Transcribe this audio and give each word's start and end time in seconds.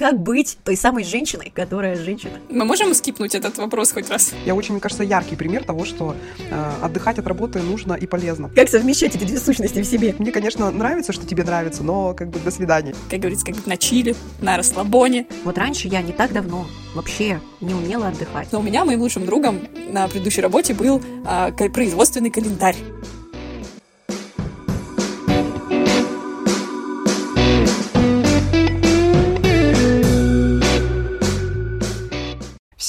Как 0.00 0.18
быть 0.18 0.56
той 0.64 0.78
самой 0.78 1.04
женщиной, 1.04 1.52
которая 1.54 1.94
женщина? 1.94 2.32
Мы 2.48 2.64
можем 2.64 2.94
скипнуть 2.94 3.34
этот 3.34 3.58
вопрос 3.58 3.92
хоть 3.92 4.08
раз? 4.08 4.32
Я 4.46 4.54
очень, 4.54 4.72
мне 4.72 4.80
кажется, 4.80 5.04
яркий 5.04 5.36
пример 5.36 5.62
того, 5.62 5.84
что 5.84 6.16
э, 6.38 6.72
отдыхать 6.80 7.18
от 7.18 7.26
работы 7.26 7.58
нужно 7.58 7.92
и 7.92 8.06
полезно. 8.06 8.48
Как 8.48 8.70
совмещать 8.70 9.14
эти 9.14 9.24
две 9.24 9.38
сущности 9.38 9.82
в 9.82 9.84
себе? 9.84 10.14
Мне, 10.18 10.32
конечно, 10.32 10.70
нравится, 10.70 11.12
что 11.12 11.26
тебе 11.26 11.44
нравится, 11.44 11.82
но 11.82 12.14
как 12.14 12.30
бы 12.30 12.38
до 12.38 12.50
свидания. 12.50 12.94
Как 13.10 13.20
говорится, 13.20 13.44
как 13.44 13.56
бы 13.56 13.60
на 13.66 13.76
чили, 13.76 14.16
на 14.40 14.56
расслабоне. 14.56 15.26
Вот 15.44 15.58
раньше 15.58 15.86
я 15.86 16.00
не 16.00 16.12
так 16.12 16.32
давно 16.32 16.66
вообще 16.94 17.38
не 17.60 17.74
умела 17.74 18.08
отдыхать. 18.08 18.48
Но 18.52 18.60
у 18.60 18.62
меня, 18.62 18.86
моим 18.86 19.02
лучшим 19.02 19.26
другом 19.26 19.60
на 19.90 20.08
предыдущей 20.08 20.40
работе 20.40 20.72
был 20.72 21.02
э, 21.26 21.68
производственный 21.68 22.30
календарь. 22.30 22.76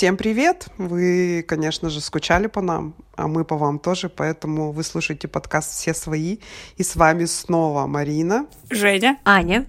Всем 0.02 0.18
привет! 0.18 0.66
Вы, 0.80 1.46
конечно 1.48 1.92
же, 1.92 2.02
скучали 2.02 2.48
по 2.48 2.60
нам, 2.60 2.96
а 3.16 3.28
мы 3.28 3.46
по 3.46 3.56
вам 3.56 3.78
тоже, 3.78 4.10
поэтому 4.10 4.72
вы 4.72 4.84
слушаете 4.84 5.28
подкаст 5.28 5.74
«Все 5.74 5.94
свои». 5.94 6.40
И 6.78 6.82
с 6.82 6.96
вами 6.96 7.26
снова 7.26 7.86
Марина. 7.86 8.48
Женя. 8.72 9.20
Аня. 9.26 9.68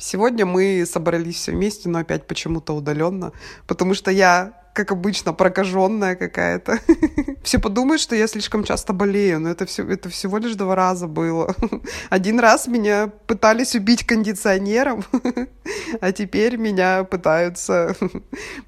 Сегодня 0.00 0.46
мы 0.46 0.86
собрались 0.86 1.34
все 1.34 1.50
вместе, 1.50 1.88
но 1.88 1.98
опять 1.98 2.28
почему-то 2.28 2.76
удаленно, 2.76 3.32
потому 3.66 3.94
что 3.94 4.12
я 4.12 4.57
как 4.78 4.92
обычно, 4.92 5.32
прокаженная 5.32 6.14
какая-то. 6.14 6.78
Все 7.42 7.58
подумают, 7.58 8.00
что 8.00 8.14
я 8.14 8.28
слишком 8.28 8.62
часто 8.62 8.92
болею, 8.92 9.40
но 9.40 9.48
это, 9.48 9.66
все, 9.66 9.82
это 9.82 10.08
всего 10.08 10.38
лишь 10.38 10.54
два 10.54 10.76
раза 10.76 11.08
было. 11.08 11.52
Один 12.10 12.38
раз 12.38 12.68
меня 12.68 13.10
пытались 13.26 13.74
убить 13.74 14.06
кондиционером, 14.06 15.04
а 16.00 16.12
теперь 16.12 16.56
меня 16.56 17.02
пытаются 17.02 17.96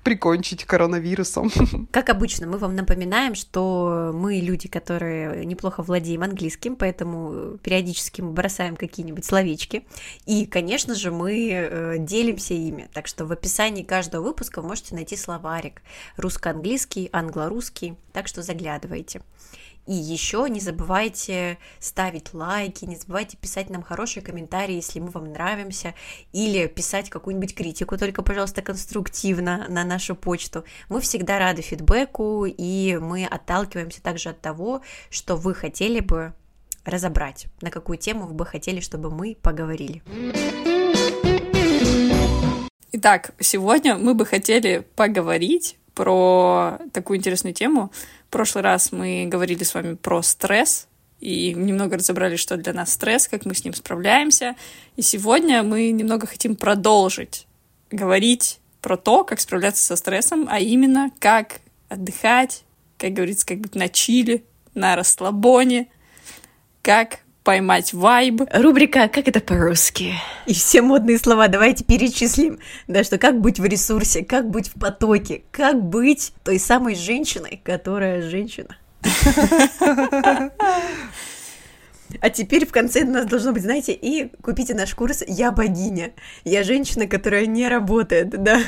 прикончить 0.02 0.64
коронавирусом. 0.64 1.52
Как 1.92 2.08
обычно, 2.08 2.48
мы 2.48 2.58
вам 2.58 2.74
напоминаем, 2.74 3.36
что 3.36 4.10
мы 4.12 4.40
люди, 4.40 4.66
которые 4.66 5.46
неплохо 5.46 5.84
владеем 5.84 6.24
английским, 6.24 6.74
поэтому 6.74 7.56
периодически 7.62 8.20
мы 8.20 8.32
бросаем 8.32 8.74
какие-нибудь 8.74 9.24
словечки. 9.24 9.84
И, 10.26 10.44
конечно 10.46 10.96
же, 10.96 11.12
мы 11.12 11.50
э, 11.52 11.96
делимся 11.98 12.54
ими. 12.54 12.88
Так 12.92 13.06
что 13.06 13.26
в 13.26 13.30
описании 13.30 13.84
каждого 13.84 14.24
выпуска 14.24 14.60
вы 14.60 14.66
можете 14.66 14.96
найти 14.96 15.16
словарик 15.16 15.82
русско-английский, 16.16 17.08
англо-русский, 17.12 17.96
так 18.12 18.28
что 18.28 18.42
заглядывайте. 18.42 19.22
И 19.86 19.94
еще 19.94 20.46
не 20.48 20.60
забывайте 20.60 21.58
ставить 21.78 22.34
лайки, 22.34 22.84
не 22.84 22.96
забывайте 22.96 23.36
писать 23.36 23.70
нам 23.70 23.82
хорошие 23.82 24.22
комментарии, 24.22 24.74
если 24.74 25.00
мы 25.00 25.08
вам 25.08 25.32
нравимся, 25.32 25.94
или 26.32 26.66
писать 26.66 27.10
какую-нибудь 27.10 27.54
критику, 27.54 27.96
только, 27.98 28.22
пожалуйста, 28.22 28.62
конструктивно 28.62 29.66
на 29.68 29.84
нашу 29.84 30.14
почту. 30.14 30.64
Мы 30.88 31.00
всегда 31.00 31.38
рады 31.38 31.62
фидбэку, 31.62 32.46
и 32.46 32.98
мы 33.00 33.24
отталкиваемся 33.24 34.02
также 34.02 34.28
от 34.28 34.40
того, 34.40 34.82
что 35.10 35.36
вы 35.36 35.54
хотели 35.54 36.00
бы 36.00 36.34
разобрать, 36.84 37.46
на 37.60 37.70
какую 37.70 37.98
тему 37.98 38.26
вы 38.26 38.34
бы 38.34 38.46
хотели, 38.46 38.80
чтобы 38.80 39.10
мы 39.10 39.36
поговорили. 39.40 40.02
Итак, 42.92 43.32
сегодня 43.40 43.96
мы 43.96 44.14
бы 44.14 44.26
хотели 44.26 44.86
поговорить 44.94 45.78
про 45.94 46.78
такую 46.92 47.18
интересную 47.18 47.54
тему. 47.54 47.90
В 48.28 48.30
прошлый 48.30 48.62
раз 48.62 48.92
мы 48.92 49.26
говорили 49.26 49.64
с 49.64 49.74
вами 49.74 49.94
про 49.94 50.22
стресс, 50.22 50.86
и 51.20 51.52
немного 51.52 51.98
разобрали, 51.98 52.36
что 52.36 52.56
для 52.56 52.72
нас 52.72 52.92
стресс, 52.92 53.28
как 53.28 53.44
мы 53.44 53.54
с 53.54 53.64
ним 53.64 53.74
справляемся. 53.74 54.56
И 54.96 55.02
сегодня 55.02 55.62
мы 55.62 55.90
немного 55.90 56.26
хотим 56.26 56.56
продолжить 56.56 57.46
говорить 57.90 58.60
про 58.80 58.96
то, 58.96 59.24
как 59.24 59.40
справляться 59.40 59.84
со 59.84 59.96
стрессом, 59.96 60.46
а 60.50 60.58
именно 60.58 61.10
как 61.18 61.60
отдыхать, 61.88 62.64
как 62.96 63.12
говорится, 63.12 63.46
как 63.46 63.58
быть 63.58 63.74
на 63.74 63.88
чили, 63.88 64.44
на 64.74 64.96
расслабоне, 64.96 65.88
как 66.82 67.20
поймать 67.50 67.92
вайб. 67.92 68.42
Рубрика 68.52 69.08
«Как 69.08 69.26
это 69.26 69.40
по-русски?» 69.40 70.14
И 70.46 70.54
все 70.54 70.82
модные 70.82 71.18
слова 71.18 71.48
давайте 71.48 71.82
перечислим. 71.82 72.60
Да, 72.86 73.02
что 73.02 73.18
как 73.18 73.40
быть 73.40 73.58
в 73.58 73.64
ресурсе, 73.64 74.24
как 74.24 74.48
быть 74.48 74.68
в 74.68 74.74
потоке, 74.78 75.42
как 75.50 75.82
быть 75.82 76.32
той 76.44 76.60
самой 76.60 76.94
женщиной, 76.94 77.60
которая 77.64 78.22
женщина. 78.22 78.76
А 82.20 82.30
теперь 82.30 82.66
в 82.66 82.72
конце 82.72 83.02
у 83.02 83.10
нас 83.10 83.26
должно 83.26 83.52
быть, 83.52 83.62
знаете, 83.62 83.92
и 83.92 84.30
купите 84.42 84.74
наш 84.74 84.94
курс 84.94 85.22
«Я 85.26 85.52
богиня». 85.52 86.12
Я 86.44 86.62
женщина, 86.64 87.06
которая 87.06 87.46
не 87.46 87.68
работает, 87.68 88.30
да. 88.30 88.60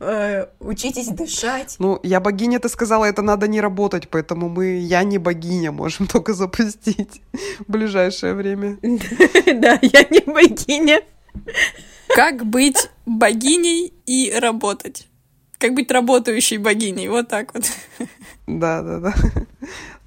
Э, 0.00 0.46
учитесь 0.60 1.08
дышать. 1.08 1.76
Ну, 1.78 2.00
«Я 2.02 2.20
богиня» 2.20 2.58
ты 2.60 2.68
сказала, 2.68 3.04
это 3.04 3.22
надо 3.22 3.48
не 3.48 3.60
работать, 3.60 4.08
поэтому 4.08 4.48
мы 4.48 4.78
«Я 4.78 5.02
не 5.04 5.18
богиня» 5.18 5.72
можем 5.72 6.06
только 6.12 6.34
запустить 6.34 7.22
в 7.66 7.70
ближайшее 7.70 8.34
время. 8.34 8.78
Да, 9.54 9.78
«Я 9.82 10.02
не 10.10 10.20
богиня». 10.20 11.00
Как 12.08 12.44
быть 12.46 12.90
богиней 13.06 13.92
и 14.06 14.32
работать? 14.36 15.08
Как 15.58 15.74
быть 15.74 15.90
работающей 15.90 16.58
богиней? 16.58 17.08
Вот 17.08 17.28
так 17.28 17.54
вот. 17.54 17.64
Да, 18.46 18.82
да, 18.82 19.00
да 19.00 19.14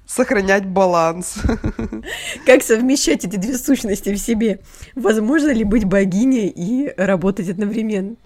сохранять 0.08 0.66
баланс. 0.66 1.34
Как 2.46 2.62
совмещать 2.62 3.24
эти 3.24 3.36
две 3.36 3.56
сущности 3.56 4.12
в 4.12 4.18
себе? 4.18 4.60
Возможно 4.96 5.50
ли 5.50 5.62
быть 5.62 5.84
богиней 5.84 6.48
и 6.48 6.92
работать 6.96 7.48
одновременно? 7.48 8.16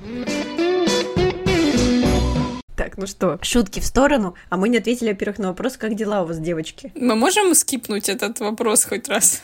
Так, 2.74 2.96
ну 2.96 3.06
что, 3.06 3.38
шутки 3.42 3.80
в 3.80 3.84
сторону, 3.84 4.34
а 4.48 4.56
мы 4.56 4.68
не 4.68 4.78
ответили, 4.78 5.10
во-первых, 5.10 5.38
на 5.38 5.48
вопрос, 5.48 5.76
как 5.76 5.94
дела 5.94 6.22
у 6.22 6.26
вас, 6.26 6.38
девочки? 6.38 6.90
Мы 6.96 7.14
можем 7.14 7.54
скипнуть 7.54 8.08
этот 8.08 8.40
вопрос 8.40 8.84
хоть 8.84 9.08
раз? 9.08 9.42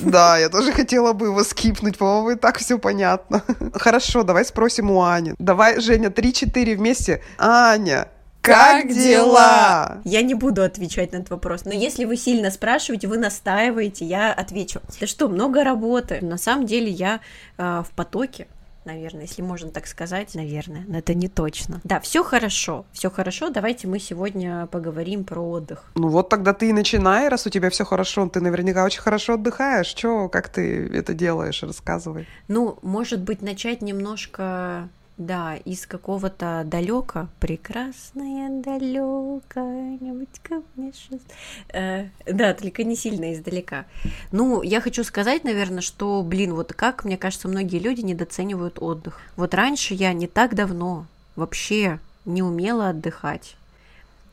Да, 0.00 0.38
я 0.38 0.48
тоже 0.48 0.72
хотела 0.72 1.12
бы 1.12 1.26
его 1.26 1.44
скипнуть, 1.44 1.98
по-моему, 1.98 2.30
и 2.30 2.34
так 2.36 2.58
все 2.58 2.78
понятно. 2.78 3.44
Хорошо, 3.74 4.22
давай 4.22 4.44
спросим 4.44 4.90
у 4.90 5.02
Ани. 5.02 5.34
Давай, 5.38 5.80
Женя, 5.80 6.08
3-4 6.08 6.76
вместе. 6.76 7.22
Аня, 7.38 8.08
как 8.40 8.88
дела? 8.88 10.00
Я 10.04 10.22
не 10.22 10.34
буду 10.34 10.62
отвечать 10.62 11.12
на 11.12 11.16
этот 11.16 11.30
вопрос. 11.30 11.64
Но 11.64 11.72
если 11.72 12.04
вы 12.04 12.16
сильно 12.16 12.50
спрашиваете, 12.50 13.08
вы 13.08 13.18
настаиваете, 13.18 14.04
я 14.04 14.32
отвечу. 14.32 14.80
Да 15.00 15.06
что, 15.06 15.28
много 15.28 15.64
работы. 15.64 16.18
На 16.22 16.38
самом 16.38 16.66
деле 16.66 16.90
я 16.90 17.20
э, 17.58 17.82
в 17.86 17.94
потоке 17.94 18.46
наверное, 18.84 19.22
если 19.22 19.42
можно 19.42 19.70
так 19.70 19.86
сказать, 19.86 20.34
наверное, 20.34 20.84
но 20.88 20.98
это 20.98 21.14
не 21.14 21.28
точно. 21.28 21.80
Да, 21.84 22.00
все 22.00 22.24
хорошо, 22.24 22.86
все 22.92 23.10
хорошо. 23.10 23.50
Давайте 23.50 23.86
мы 23.86 23.98
сегодня 23.98 24.66
поговорим 24.66 25.24
про 25.24 25.40
отдых. 25.40 25.84
Ну 25.94 26.08
вот 26.08 26.28
тогда 26.28 26.52
ты 26.54 26.70
и 26.70 26.72
начинай, 26.72 27.28
раз 27.28 27.46
у 27.46 27.50
тебя 27.50 27.70
все 27.70 27.84
хорошо, 27.84 28.28
ты 28.28 28.40
наверняка 28.40 28.84
очень 28.84 29.00
хорошо 29.00 29.34
отдыхаешь. 29.34 29.88
Че, 29.88 30.28
как 30.28 30.48
ты 30.48 30.88
это 30.92 31.14
делаешь? 31.14 31.62
Рассказывай. 31.62 32.26
Ну, 32.48 32.78
может 32.82 33.20
быть, 33.20 33.42
начать 33.42 33.82
немножко 33.82 34.88
да, 35.20 35.56
из 35.56 35.86
какого-то 35.86 36.62
далека, 36.64 37.28
прекрасное 37.40 38.62
далека, 38.62 39.60
нибудь 39.60 40.40
ко 40.42 40.62
мне 40.74 40.92
шест... 40.92 41.30
э, 41.74 42.08
Да, 42.26 42.54
только 42.54 42.84
не 42.84 42.96
сильно 42.96 43.34
издалека. 43.34 43.84
Ну, 44.32 44.62
я 44.62 44.80
хочу 44.80 45.04
сказать, 45.04 45.44
наверное, 45.44 45.82
что, 45.82 46.22
блин, 46.22 46.54
вот 46.54 46.72
как, 46.72 47.04
мне 47.04 47.18
кажется, 47.18 47.48
многие 47.48 47.78
люди 47.78 48.00
недооценивают 48.00 48.78
отдых. 48.80 49.20
Вот 49.36 49.52
раньше 49.52 49.92
я 49.92 50.14
не 50.14 50.26
так 50.26 50.54
давно 50.54 51.06
вообще 51.36 52.00
не 52.24 52.42
умела 52.42 52.88
отдыхать. 52.88 53.56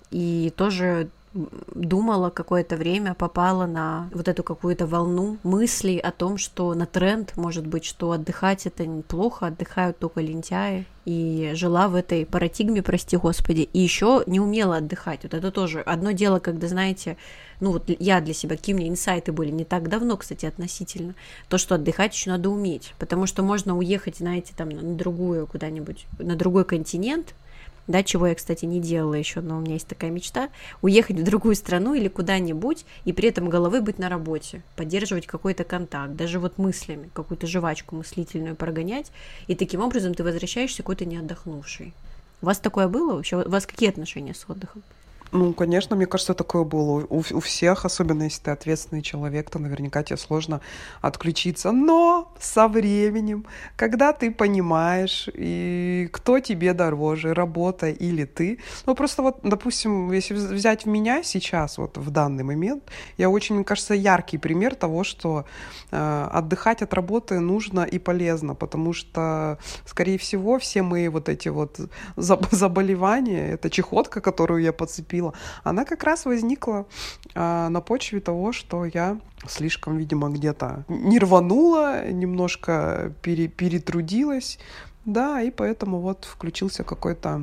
И 0.10 0.54
тоже 0.56 1.10
думала 1.74 2.30
какое-то 2.30 2.76
время, 2.76 3.14
попала 3.14 3.66
на 3.66 4.10
вот 4.14 4.28
эту 4.28 4.44
какую-то 4.44 4.88
волну 4.88 5.38
мыслей 5.44 5.98
о 5.98 6.12
том, 6.12 6.38
что 6.38 6.74
на 6.74 6.86
тренд, 6.86 7.36
может 7.38 7.66
быть, 7.66 7.86
что 7.86 8.12
отдыхать 8.12 8.66
это 8.66 8.86
неплохо, 8.86 9.48
отдыхают 9.48 10.00
только 10.00 10.22
лентяи. 10.22 10.86
И 11.06 11.52
жила 11.54 11.88
в 11.88 11.96
этой 11.96 12.26
парадигме, 12.26 12.84
прости 12.84 13.16
господи, 13.16 13.62
и 13.62 13.80
еще 13.80 14.24
не 14.28 14.42
умела 14.42 14.78
отдыхать. 14.78 15.22
Вот 15.24 15.34
это 15.34 15.52
тоже 15.52 15.80
одно 15.80 16.12
дело, 16.12 16.40
когда, 16.40 16.68
знаете, 16.68 17.16
ну 17.62 17.72
вот 17.72 17.86
я 17.88 18.20
для 18.20 18.34
себя, 18.34 18.58
какие 18.58 18.76
у 18.76 18.80
инсайты 18.80 19.32
были 19.32 19.50
не 19.52 19.64
так 19.64 19.88
давно, 19.88 20.18
кстати, 20.18 20.46
относительно, 20.46 21.16
то, 21.48 21.58
что 21.58 21.76
отдыхать 21.76 22.14
еще 22.14 22.30
надо 22.30 22.50
уметь, 22.50 22.94
потому 23.00 23.26
что 23.26 23.42
можно 23.42 23.78
уехать, 23.78 24.18
знаете, 24.18 24.54
там 24.56 24.70
на 24.70 24.96
другую 24.96 25.48
куда-нибудь, 25.48 26.08
на 26.20 26.36
другой 26.36 26.66
континент, 26.66 27.36
да, 27.88 28.04
чего 28.04 28.28
я, 28.28 28.36
кстати, 28.36 28.66
не 28.66 28.80
делала 28.80 29.14
еще, 29.14 29.42
но 29.42 29.58
у 29.58 29.62
меня 29.62 29.74
есть 29.74 29.88
такая 29.88 30.12
мечта, 30.12 30.50
уехать 30.82 31.18
в 31.18 31.24
другую 31.24 31.56
страну 31.56 31.94
или 31.94 32.08
куда-нибудь, 32.08 32.86
и 33.06 33.14
при 33.14 33.30
этом 33.30 33.50
головы 33.50 33.82
быть 33.82 33.98
на 33.98 34.10
работе, 34.10 34.62
поддерживать 34.76 35.26
какой-то 35.26 35.64
контакт, 35.64 36.16
даже 36.16 36.40
вот 36.40 36.58
мыслями, 36.58 37.10
какую-то 37.14 37.48
жвачку 37.48 37.96
мыслительную 37.96 38.56
прогонять, 38.56 39.12
и 39.48 39.56
таким 39.56 39.82
образом 39.82 40.14
ты 40.14 40.24
возвращаешься 40.24 40.78
какой-то 40.78 41.06
не 41.06 41.18
отдохнувший. 41.18 41.94
У 42.42 42.46
вас 42.46 42.60
такое 42.60 42.88
было 42.88 43.16
вообще? 43.16 43.38
У 43.38 43.50
вас 43.50 43.66
какие 43.66 43.90
отношения 43.90 44.34
с 44.34 44.46
отдыхом? 44.48 44.84
Ну, 45.32 45.54
конечно, 45.54 45.96
мне 45.96 46.06
кажется, 46.06 46.34
такое 46.34 46.64
было 46.64 47.06
у, 47.10 47.18
у 47.20 47.40
всех, 47.40 47.86
особенно 47.86 48.24
если 48.24 48.44
ты 48.44 48.52
ответственный 48.52 49.02
человек, 49.02 49.50
то 49.50 49.60
наверняка 49.60 50.04
тебе 50.04 50.18
сложно 50.18 50.62
отключиться. 51.02 51.72
Но 51.72 52.34
со 52.40 52.68
временем, 52.68 53.46
когда 53.76 54.14
ты 54.14 54.32
понимаешь, 54.32 55.30
и 55.34 56.10
кто 56.12 56.40
тебе 56.40 56.74
дороже, 56.74 57.34
работа 57.34 57.90
или 57.90 58.26
ты, 58.26 58.60
ну 58.86 58.96
просто 58.96 59.22
вот, 59.22 59.40
допустим, 59.44 60.12
если 60.12 60.34
взять 60.34 60.86
в 60.86 60.88
меня 60.88 61.24
сейчас, 61.24 61.78
вот 61.78 61.98
в 61.98 62.10
данный 62.10 62.44
момент, 62.44 62.84
я 63.18 63.30
очень, 63.30 63.56
мне 63.56 63.64
кажется, 63.64 63.94
яркий 63.94 64.38
пример 64.38 64.76
того, 64.76 65.04
что 65.04 65.46
э, 65.92 66.28
отдыхать 66.32 66.82
от 66.82 66.94
работы 66.94 67.40
нужно 67.40 67.82
и 67.82 68.00
полезно, 68.00 68.56
потому 68.56 68.94
что, 68.94 69.58
скорее 69.86 70.18
всего, 70.18 70.58
все 70.58 70.82
мои 70.84 71.10
вот 71.10 71.30
эти 71.30 71.50
вот 71.50 71.80
заболевания, 72.16 73.52
это 73.52 73.70
чехотка, 73.70 74.22
которую 74.22 74.64
я 74.64 74.72
подцепила, 74.72 75.17
говорила, 75.18 75.34
она 75.64 75.86
как 75.86 76.04
раз 76.04 76.26
возникла 76.26 76.86
а, 77.36 77.70
на 77.70 77.82
почве 77.82 78.20
того, 78.20 78.52
что 78.52 78.86
я 78.86 79.20
слишком, 79.48 79.98
видимо, 79.98 80.30
где-то 80.30 80.86
не 80.88 81.20
рванула, 81.20 82.10
немножко 82.12 83.14
пере, 83.22 83.48
перетрудилась, 83.48 84.60
да, 85.06 85.42
и 85.42 85.52
поэтому 85.52 86.00
вот 86.00 86.26
включился 86.26 86.84
какой-то 86.84 87.42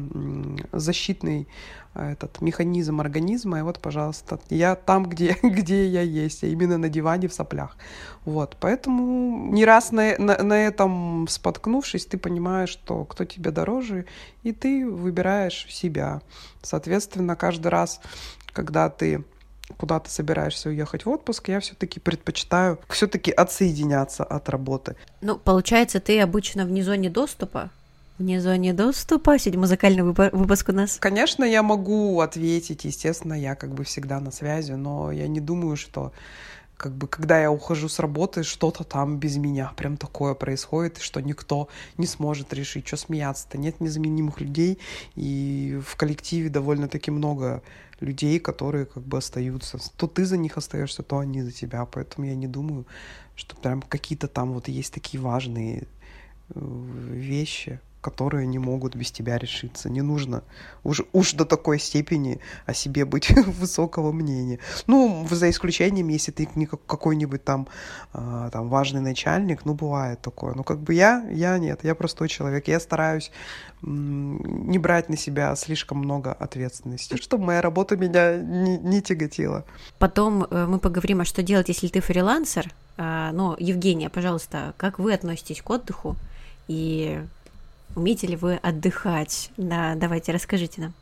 защитный 0.73 1.49
этот 1.95 2.41
механизм 2.41 3.01
организма, 3.01 3.59
и 3.59 3.63
вот, 3.63 3.79
пожалуйста, 3.79 4.39
я 4.51 4.75
там, 4.75 5.05
где, 5.09 5.37
где 5.43 5.87
я 5.87 6.03
есть, 6.03 6.45
а 6.45 6.47
именно 6.47 6.79
на 6.79 6.89
диване 6.89 7.29
в 7.29 7.35
соплях. 7.35 7.77
Вот, 8.25 8.57
поэтому 8.61 9.53
не 9.53 9.65
раз 9.65 9.93
на, 9.93 10.17
на, 10.19 10.43
на 10.43 10.67
этом 10.67 11.27
споткнувшись, 11.29 12.07
ты 12.07 12.19
понимаешь, 12.19 12.71
что 12.71 13.05
кто 13.05 13.25
тебе 13.25 13.51
дороже, 13.51 14.07
и 14.43 14.53
ты 14.53 14.89
выбираешь 14.89 15.67
себя. 15.69 16.21
Соответственно, 16.63 17.37
каждый 17.37 17.69
раз, 17.69 18.01
когда 18.53 18.89
ты 18.89 19.25
куда 19.79 19.99
ты 19.99 20.11
собираешься 20.11 20.69
уехать 20.69 21.07
в 21.07 21.11
отпуск, 21.11 21.49
я 21.49 21.59
все-таки 21.61 21.99
предпочитаю 21.99 22.79
все-таки 22.89 23.31
отсоединяться 23.31 24.23
от 24.23 24.49
работы. 24.51 24.97
Ну, 25.23 25.39
получается, 25.39 26.01
ты 26.01 26.21
обычно 26.21 26.67
вне 26.67 26.85
зоне 26.85 27.09
доступа 27.09 27.71
Вне 28.17 28.41
зоне 28.41 28.73
доступа. 28.73 29.41
Сегодня 29.41 29.61
музыкальный 29.63 30.05
выпуск 30.05 30.69
у 30.69 30.73
нас. 30.73 30.99
Конечно, 31.01 31.43
я 31.43 31.65
могу 31.65 32.21
ответить. 32.21 32.85
Естественно, 32.85 33.35
я 33.35 33.57
как 33.57 33.75
бы 33.75 33.83
всегда 33.83 34.21
на 34.21 34.31
связи, 34.31 34.71
но 34.71 35.11
я 35.11 35.27
не 35.27 35.41
думаю, 35.41 35.77
что 35.77 36.13
как 36.77 36.93
бы, 36.93 37.09
когда 37.09 37.41
я 37.41 37.51
ухожу 37.51 37.89
с 37.89 37.99
работы, 37.99 38.45
что-то 38.45 38.85
там 38.85 39.19
без 39.19 39.37
меня 39.37 39.73
прям 39.77 39.97
такое 39.97 40.35
происходит, 40.35 40.99
что 40.99 41.21
никто 41.21 41.69
не 41.99 42.07
сможет 42.07 42.53
решить, 42.53 42.87
что 42.87 42.97
смеяться-то. 42.97 43.59
Нет 43.59 43.81
незаменимых 43.81 44.41
людей, 44.41 44.79
и 45.17 45.81
в 45.85 45.97
коллективе 45.97 46.51
довольно-таки 46.51 47.11
много 47.11 47.65
людей, 47.99 48.39
которые 48.39 48.87
как 48.87 49.03
бы 49.03 49.19
остаются. 49.19 49.79
То 49.97 50.07
ты 50.07 50.25
за 50.25 50.37
них 50.37 50.57
остаешься, 50.57 51.03
то 51.03 51.19
они 51.19 51.43
за 51.43 51.51
тебя. 51.51 51.85
Поэтому 51.85 52.29
я 52.29 52.37
не 52.37 52.47
думаю, 52.47 52.87
что 53.35 53.57
прям 53.57 53.83
какие-то 53.83 54.29
там 54.29 54.53
вот 54.53 54.69
есть 54.69 54.95
такие 54.95 55.21
важные 55.21 55.89
э, 56.55 56.61
вещи, 56.61 57.81
которые 58.05 58.47
не 58.47 58.59
могут 58.59 58.97
без 58.97 59.11
тебя 59.11 59.39
решиться. 59.39 59.89
Не 59.89 60.03
нужно 60.03 60.43
уж, 60.85 61.01
уж 61.13 61.33
до 61.33 61.47
такой 61.47 61.79
степени 61.79 62.39
о 62.67 62.75
себе 62.75 63.07
быть 63.07 63.31
высокого 63.61 64.13
мнения. 64.13 64.59
Ну, 64.87 65.27
за 65.31 65.49
исключением, 65.49 66.09
если 66.09 66.31
ты 66.31 66.49
не 66.55 66.67
какой-нибудь 66.67 67.43
там, 67.45 67.67
э, 68.13 68.51
там 68.53 68.69
важный 68.69 69.01
начальник, 69.01 69.65
ну, 69.65 69.73
бывает 69.73 70.21
такое. 70.21 70.55
Но 70.55 70.65
как 70.65 70.81
бы 70.81 70.93
я, 70.93 71.27
я 71.31 71.59
нет, 71.59 71.81
я 71.83 71.95
простой 71.95 72.29
человек. 72.29 72.69
Я 72.69 72.79
стараюсь 72.79 73.33
не 73.83 74.79
брать 74.79 75.09
на 75.09 75.17
себя 75.17 75.57
слишком 75.57 75.99
много 75.99 76.33
ответственности, 76.33 77.17
чтобы 77.17 77.45
моя 77.45 77.63
работа 77.63 77.97
меня 77.97 78.37
не, 78.37 78.79
не 78.79 79.01
тяготила. 79.01 79.65
Потом 79.99 80.45
э, 80.45 80.67
мы 80.67 80.79
поговорим, 80.79 81.21
а 81.21 81.25
что 81.25 81.43
делать, 81.43 81.69
если 81.69 81.89
ты 81.89 82.01
фрилансер. 82.01 82.71
А, 82.97 83.33
но, 83.33 83.57
Евгения, 83.59 84.11
пожалуйста, 84.11 84.75
как 84.77 84.99
вы 84.99 85.15
относитесь 85.15 85.63
к 85.63 85.71
отдыху? 85.71 86.17
И 86.69 87.21
Умеете 87.97 88.27
ли 88.27 88.37
вы 88.37 88.57
отдыхать? 88.57 89.51
Да, 89.57 89.95
давайте 89.95 90.33
расскажите 90.33 90.81
нам. 90.81 90.95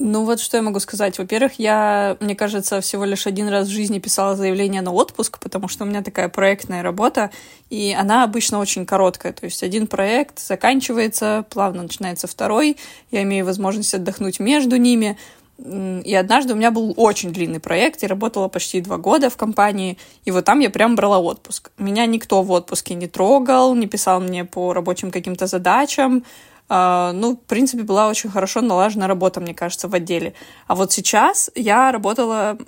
Ну 0.00 0.24
вот 0.24 0.38
что 0.38 0.56
я 0.56 0.62
могу 0.62 0.78
сказать. 0.78 1.18
Во-первых, 1.18 1.58
я, 1.58 2.16
мне 2.20 2.36
кажется, 2.36 2.80
всего 2.80 3.04
лишь 3.04 3.26
один 3.26 3.48
раз 3.48 3.66
в 3.66 3.72
жизни 3.72 3.98
писала 3.98 4.36
заявление 4.36 4.80
на 4.80 4.92
отпуск, 4.92 5.40
потому 5.40 5.66
что 5.66 5.84
у 5.84 5.88
меня 5.88 6.02
такая 6.02 6.28
проектная 6.28 6.84
работа, 6.84 7.30
и 7.68 7.96
она 7.98 8.22
обычно 8.22 8.60
очень 8.60 8.86
короткая. 8.86 9.32
То 9.32 9.44
есть 9.44 9.64
один 9.64 9.88
проект 9.88 10.38
заканчивается, 10.38 11.44
плавно 11.50 11.82
начинается 11.82 12.28
второй, 12.28 12.76
я 13.10 13.22
имею 13.24 13.44
возможность 13.44 13.92
отдохнуть 13.92 14.38
между 14.38 14.76
ними. 14.76 15.18
И 15.58 16.14
однажды 16.14 16.52
у 16.52 16.56
меня 16.56 16.70
был 16.70 16.94
очень 16.96 17.32
длинный 17.32 17.58
проект, 17.58 18.02
я 18.02 18.08
работала 18.08 18.46
почти 18.46 18.80
два 18.80 18.96
года 18.96 19.28
в 19.28 19.36
компании, 19.36 19.98
и 20.24 20.30
вот 20.30 20.44
там 20.44 20.60
я 20.60 20.70
прям 20.70 20.94
брала 20.94 21.18
отпуск. 21.18 21.72
Меня 21.78 22.06
никто 22.06 22.42
в 22.42 22.50
отпуске 22.52 22.94
не 22.94 23.08
трогал, 23.08 23.74
не 23.74 23.88
писал 23.88 24.20
мне 24.20 24.44
по 24.44 24.72
рабочим 24.72 25.10
каким-то 25.10 25.46
задачам. 25.46 26.24
Uh, 26.68 27.12
ну, 27.12 27.32
в 27.32 27.40
принципе, 27.48 27.82
была 27.82 28.08
очень 28.08 28.28
хорошо 28.28 28.60
налажена 28.60 29.06
работа, 29.06 29.40
мне 29.40 29.54
кажется, 29.54 29.88
в 29.88 29.94
отделе. 29.94 30.34
А 30.66 30.74
вот 30.74 30.92
сейчас 30.92 31.50
я 31.54 31.90
работала, 31.90 32.58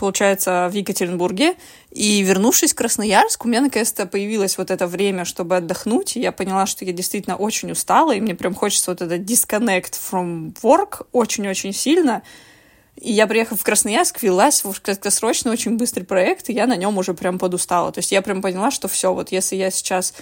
получается, 0.00 0.68
в 0.72 0.74
Екатеринбурге, 0.74 1.54
и 1.90 2.22
вернувшись 2.22 2.72
в 2.72 2.74
Красноярск, 2.74 3.44
у 3.44 3.48
меня 3.48 3.60
наконец-то 3.60 4.06
появилось 4.06 4.56
вот 4.56 4.70
это 4.70 4.86
время, 4.86 5.26
чтобы 5.26 5.56
отдохнуть, 5.56 6.16
и 6.16 6.20
я 6.20 6.32
поняла, 6.32 6.64
что 6.64 6.86
я 6.86 6.92
действительно 6.92 7.36
очень 7.36 7.70
устала, 7.70 8.12
и 8.12 8.20
мне 8.20 8.34
прям 8.34 8.54
хочется 8.54 8.92
вот 8.92 9.02
этот 9.02 9.20
disconnect 9.20 9.92
from 9.92 10.54
work 10.62 11.06
очень-очень 11.12 11.74
сильно. 11.74 12.22
И 12.96 13.12
я, 13.12 13.26
приехав 13.26 13.60
в 13.60 13.64
Красноярск, 13.64 14.22
велась 14.22 14.64
в 14.64 14.80
краткосрочный, 14.80 15.52
очень 15.52 15.76
быстрый 15.76 16.04
проект, 16.04 16.48
и 16.48 16.54
я 16.54 16.66
на 16.66 16.76
нем 16.76 16.96
уже 16.96 17.12
прям 17.12 17.38
подустала. 17.38 17.92
То 17.92 17.98
есть 17.98 18.10
я 18.10 18.22
прям 18.22 18.40
поняла, 18.40 18.70
что 18.70 18.88
все, 18.88 19.12
вот 19.12 19.32
если 19.32 19.56
я 19.56 19.70
сейчас 19.70 20.14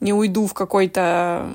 не 0.00 0.12
уйду 0.12 0.46
в 0.46 0.52
какой-то 0.52 1.48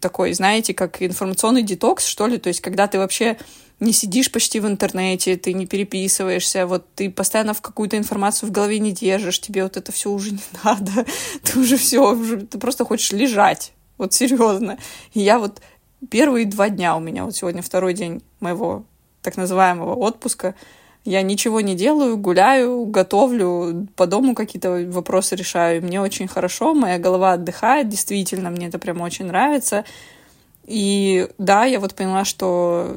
такой, 0.00 0.32
знаете, 0.32 0.74
как 0.74 1.00
информационный 1.00 1.62
детокс, 1.62 2.04
что 2.04 2.26
ли, 2.26 2.38
то 2.38 2.48
есть 2.48 2.60
когда 2.60 2.88
ты 2.88 2.98
вообще 2.98 3.36
не 3.78 3.92
сидишь 3.92 4.32
почти 4.32 4.60
в 4.60 4.66
интернете, 4.66 5.36
ты 5.36 5.52
не 5.52 5.66
переписываешься, 5.66 6.66
вот 6.66 6.86
ты 6.94 7.10
постоянно 7.10 7.52
в 7.52 7.60
какую-то 7.60 7.98
информацию 7.98 8.48
в 8.48 8.52
голове 8.52 8.78
не 8.78 8.92
держишь, 8.92 9.40
тебе 9.40 9.64
вот 9.64 9.76
это 9.76 9.92
все 9.92 10.10
уже 10.10 10.32
не 10.32 10.40
надо, 10.64 11.04
ты 11.42 11.58
уже 11.58 11.76
все, 11.76 12.12
уже, 12.12 12.38
ты 12.38 12.58
просто 12.58 12.84
хочешь 12.84 13.12
лежать, 13.12 13.72
вот 13.98 14.12
серьезно. 14.12 14.78
И 15.12 15.20
я 15.20 15.38
вот 15.38 15.60
первые 16.10 16.46
два 16.46 16.70
дня 16.70 16.96
у 16.96 17.00
меня, 17.00 17.24
вот 17.24 17.36
сегодня 17.36 17.62
второй 17.62 17.92
день 17.92 18.22
моего 18.40 18.84
так 19.22 19.36
называемого 19.36 19.94
отпуска, 19.94 20.54
я 21.04 21.22
ничего 21.22 21.60
не 21.60 21.76
делаю, 21.76 22.16
гуляю, 22.16 22.84
готовлю, 22.86 23.86
по 23.94 24.08
дому 24.08 24.34
какие-то 24.34 24.86
вопросы 24.88 25.36
решаю. 25.36 25.80
Мне 25.82 26.00
очень 26.00 26.26
хорошо, 26.26 26.74
моя 26.74 26.98
голова 26.98 27.34
отдыхает, 27.34 27.88
действительно, 27.88 28.50
мне 28.50 28.66
это 28.66 28.80
прям 28.80 29.00
очень 29.00 29.26
нравится. 29.26 29.84
И 30.64 31.28
да, 31.38 31.64
я 31.64 31.78
вот 31.78 31.94
поняла, 31.94 32.24
что 32.24 32.96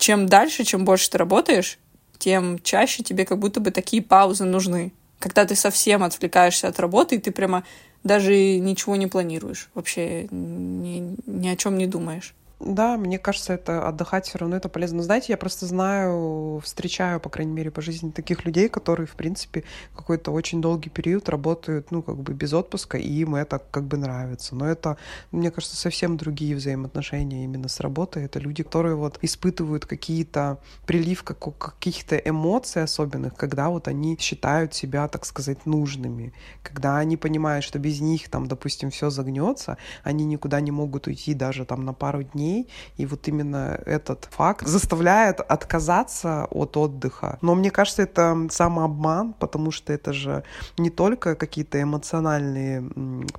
чем 0.00 0.26
дальше, 0.26 0.64
чем 0.64 0.84
больше 0.84 1.10
ты 1.10 1.18
работаешь, 1.18 1.78
тем 2.18 2.58
чаще 2.58 3.02
тебе 3.02 3.24
как 3.24 3.38
будто 3.38 3.60
бы 3.60 3.70
такие 3.70 4.02
паузы 4.02 4.44
нужны. 4.44 4.92
Когда 5.18 5.44
ты 5.44 5.54
совсем 5.54 6.02
отвлекаешься 6.02 6.68
от 6.68 6.80
работы, 6.80 7.16
и 7.16 7.18
ты 7.18 7.30
прямо 7.30 7.64
даже 8.02 8.34
ничего 8.58 8.96
не 8.96 9.06
планируешь, 9.06 9.68
вообще 9.74 10.26
ни, 10.30 11.14
ни 11.26 11.48
о 11.48 11.56
чем 11.56 11.76
не 11.76 11.86
думаешь. 11.86 12.34
Да, 12.60 12.98
мне 12.98 13.18
кажется, 13.18 13.54
это 13.54 13.88
отдыхать 13.88 14.26
все 14.26 14.36
равно 14.36 14.54
это 14.56 14.68
полезно. 14.68 15.02
Знаете, 15.02 15.32
я 15.32 15.38
просто 15.38 15.64
знаю, 15.64 16.60
встречаю, 16.62 17.18
по 17.18 17.30
крайней 17.30 17.54
мере, 17.54 17.70
по 17.70 17.80
жизни 17.80 18.10
таких 18.10 18.44
людей, 18.44 18.68
которые, 18.68 19.06
в 19.06 19.14
принципе, 19.16 19.64
какой-то 19.96 20.30
очень 20.30 20.60
долгий 20.60 20.90
период 20.90 21.30
работают, 21.30 21.90
ну, 21.90 22.02
как 22.02 22.18
бы 22.18 22.34
без 22.34 22.52
отпуска, 22.52 22.98
и 22.98 23.08
им 23.08 23.34
это 23.34 23.62
как 23.70 23.84
бы 23.84 23.96
нравится. 23.96 24.54
Но 24.54 24.66
это, 24.68 24.98
мне 25.32 25.50
кажется, 25.50 25.74
совсем 25.74 26.18
другие 26.18 26.54
взаимоотношения 26.54 27.44
именно 27.44 27.66
с 27.68 27.80
работой. 27.80 28.24
Это 28.24 28.38
люди, 28.38 28.62
которые 28.62 28.94
вот 28.94 29.18
испытывают 29.22 29.86
какие-то 29.86 30.58
прилив 30.84 31.24
каких-то 31.24 32.16
эмоций 32.16 32.82
особенных, 32.82 33.36
когда 33.36 33.70
вот 33.70 33.88
они 33.88 34.18
считают 34.20 34.74
себя, 34.74 35.08
так 35.08 35.24
сказать, 35.24 35.64
нужными, 35.64 36.34
когда 36.62 36.98
они 36.98 37.16
понимают, 37.16 37.64
что 37.64 37.78
без 37.78 38.02
них 38.02 38.28
там, 38.28 38.46
допустим, 38.48 38.90
все 38.90 39.08
загнется, 39.08 39.78
они 40.02 40.26
никуда 40.26 40.60
не 40.60 40.72
могут 40.72 41.06
уйти 41.06 41.32
даже 41.32 41.64
там 41.64 41.86
на 41.86 41.94
пару 41.94 42.22
дней, 42.22 42.49
дней. 42.50 42.68
И 42.98 43.06
вот 43.06 43.28
именно 43.28 43.80
этот 43.86 44.28
факт 44.30 44.66
заставляет 44.66 45.40
отказаться 45.40 46.46
от 46.50 46.76
отдыха. 46.76 47.38
Но 47.42 47.54
мне 47.54 47.70
кажется, 47.70 48.02
это 48.02 48.48
самообман, 48.50 49.32
потому 49.32 49.70
что 49.70 49.92
это 49.92 50.12
же 50.12 50.42
не 50.78 50.90
только 50.90 51.34
какие-то 51.34 51.80
эмоциональные 51.80 52.82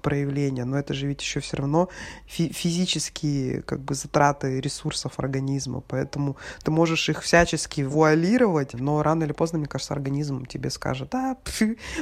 проявления, 0.01 0.65
но 0.65 0.77
это 0.77 0.93
же 0.93 1.07
ведь 1.07 1.21
еще 1.21 1.39
все 1.39 1.57
равно 1.57 1.89
фи- 2.25 2.51
физические 2.53 3.61
как 3.61 3.79
бы 3.79 3.93
затраты 3.95 4.61
ресурсов 4.61 5.13
организма. 5.17 5.81
Поэтому 5.87 6.35
ты 6.63 6.71
можешь 6.71 7.09
их 7.09 7.21
всячески 7.21 7.81
вуалировать, 7.81 8.73
но 8.73 9.03
рано 9.03 9.23
или 9.23 9.33
поздно, 9.33 9.59
мне 9.59 9.67
кажется, 9.67 9.93
организм 9.93 10.45
тебе 10.45 10.69
скажет, 10.69 11.09
да, 11.11 11.37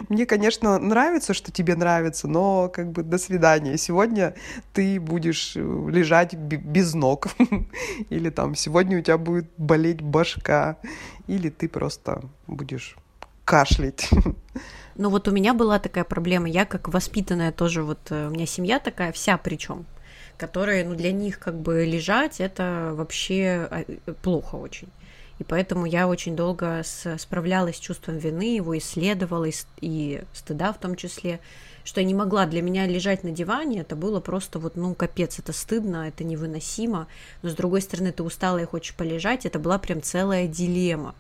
мне, 0.10 0.26
конечно, 0.26 0.80
нравится, 0.80 1.34
что 1.34 1.52
тебе 1.52 1.76
нравится, 1.76 2.28
но 2.28 2.70
как 2.70 2.92
бы 2.92 3.04
до 3.04 3.18
свидания. 3.18 3.78
Сегодня 3.78 4.34
ты 4.74 5.00
будешь 5.00 5.54
э, 5.56 5.60
лежать 5.90 6.34
без 6.34 6.94
ног, 7.00 7.28
или 8.10 8.30
там 8.30 8.56
сегодня 8.56 9.00
у 9.00 9.02
тебя 9.02 9.18
будет 9.18 9.50
болеть 9.58 10.02
башка, 10.02 10.78
или 11.28 11.50
ты 11.50 11.68
просто 11.68 12.22
будешь 12.48 12.96
кашлять. 13.46 14.10
Ну 14.96 15.10
вот 15.10 15.30
у 15.30 15.32
меня 15.32 15.54
была 15.54 15.80
такая 15.80 16.04
проблема, 16.04 16.50
я 16.50 16.66
как 16.66 16.90
воспитанная 16.90 17.54
тоже, 17.54 17.84
вот 17.84 18.00
э, 18.10 18.28
у 18.28 18.32
меня 18.32 18.46
семья 18.46 18.80
такая, 18.80 19.14
вся 19.14 19.38
причем, 19.38 19.86
которые, 20.38 20.84
ну 20.84 20.94
для 20.94 21.14
них 21.14 21.40
как 21.40 21.58
бы 21.58 21.86
лежать, 21.86 22.42
это 22.42 22.92
вообще 22.96 23.70
а, 23.72 23.86
э, 23.88 24.14
плохо 24.22 24.56
очень. 24.56 24.90
И 25.40 25.44
поэтому 25.46 25.86
я 25.86 26.08
очень 26.08 26.36
долго 26.36 26.84
справлялась 27.18 27.78
с 27.78 27.80
чувством 27.80 28.18
вины, 28.18 28.56
его 28.56 28.78
исследовала 28.78 29.46
и, 29.46 29.54
и 29.80 30.22
стыда 30.34 30.74
в 30.74 30.80
том 30.80 30.96
числе, 30.96 31.40
что 31.86 32.02
я 32.02 32.08
не 32.08 32.14
могла 32.14 32.46
для 32.46 32.62
меня 32.62 32.86
лежать 32.86 33.24
на 33.24 33.32
диване, 33.32 33.82
это 33.82 33.96
было 33.96 34.20
просто 34.20 34.60
вот, 34.60 34.76
ну, 34.76 34.94
капец, 34.94 35.40
это 35.40 35.54
стыдно, 35.54 36.10
это 36.10 36.26
невыносимо, 36.26 37.08
но 37.42 37.50
с 37.50 37.54
другой 37.54 37.82
стороны, 37.82 38.12
ты 38.12 38.22
устала 38.22 38.58
и 38.58 38.66
хочешь 38.66 38.94
полежать, 38.96 39.46
это 39.46 39.60
была 39.60 39.80
прям 39.80 40.02
целая 40.02 40.46
дилемма. 40.48 41.16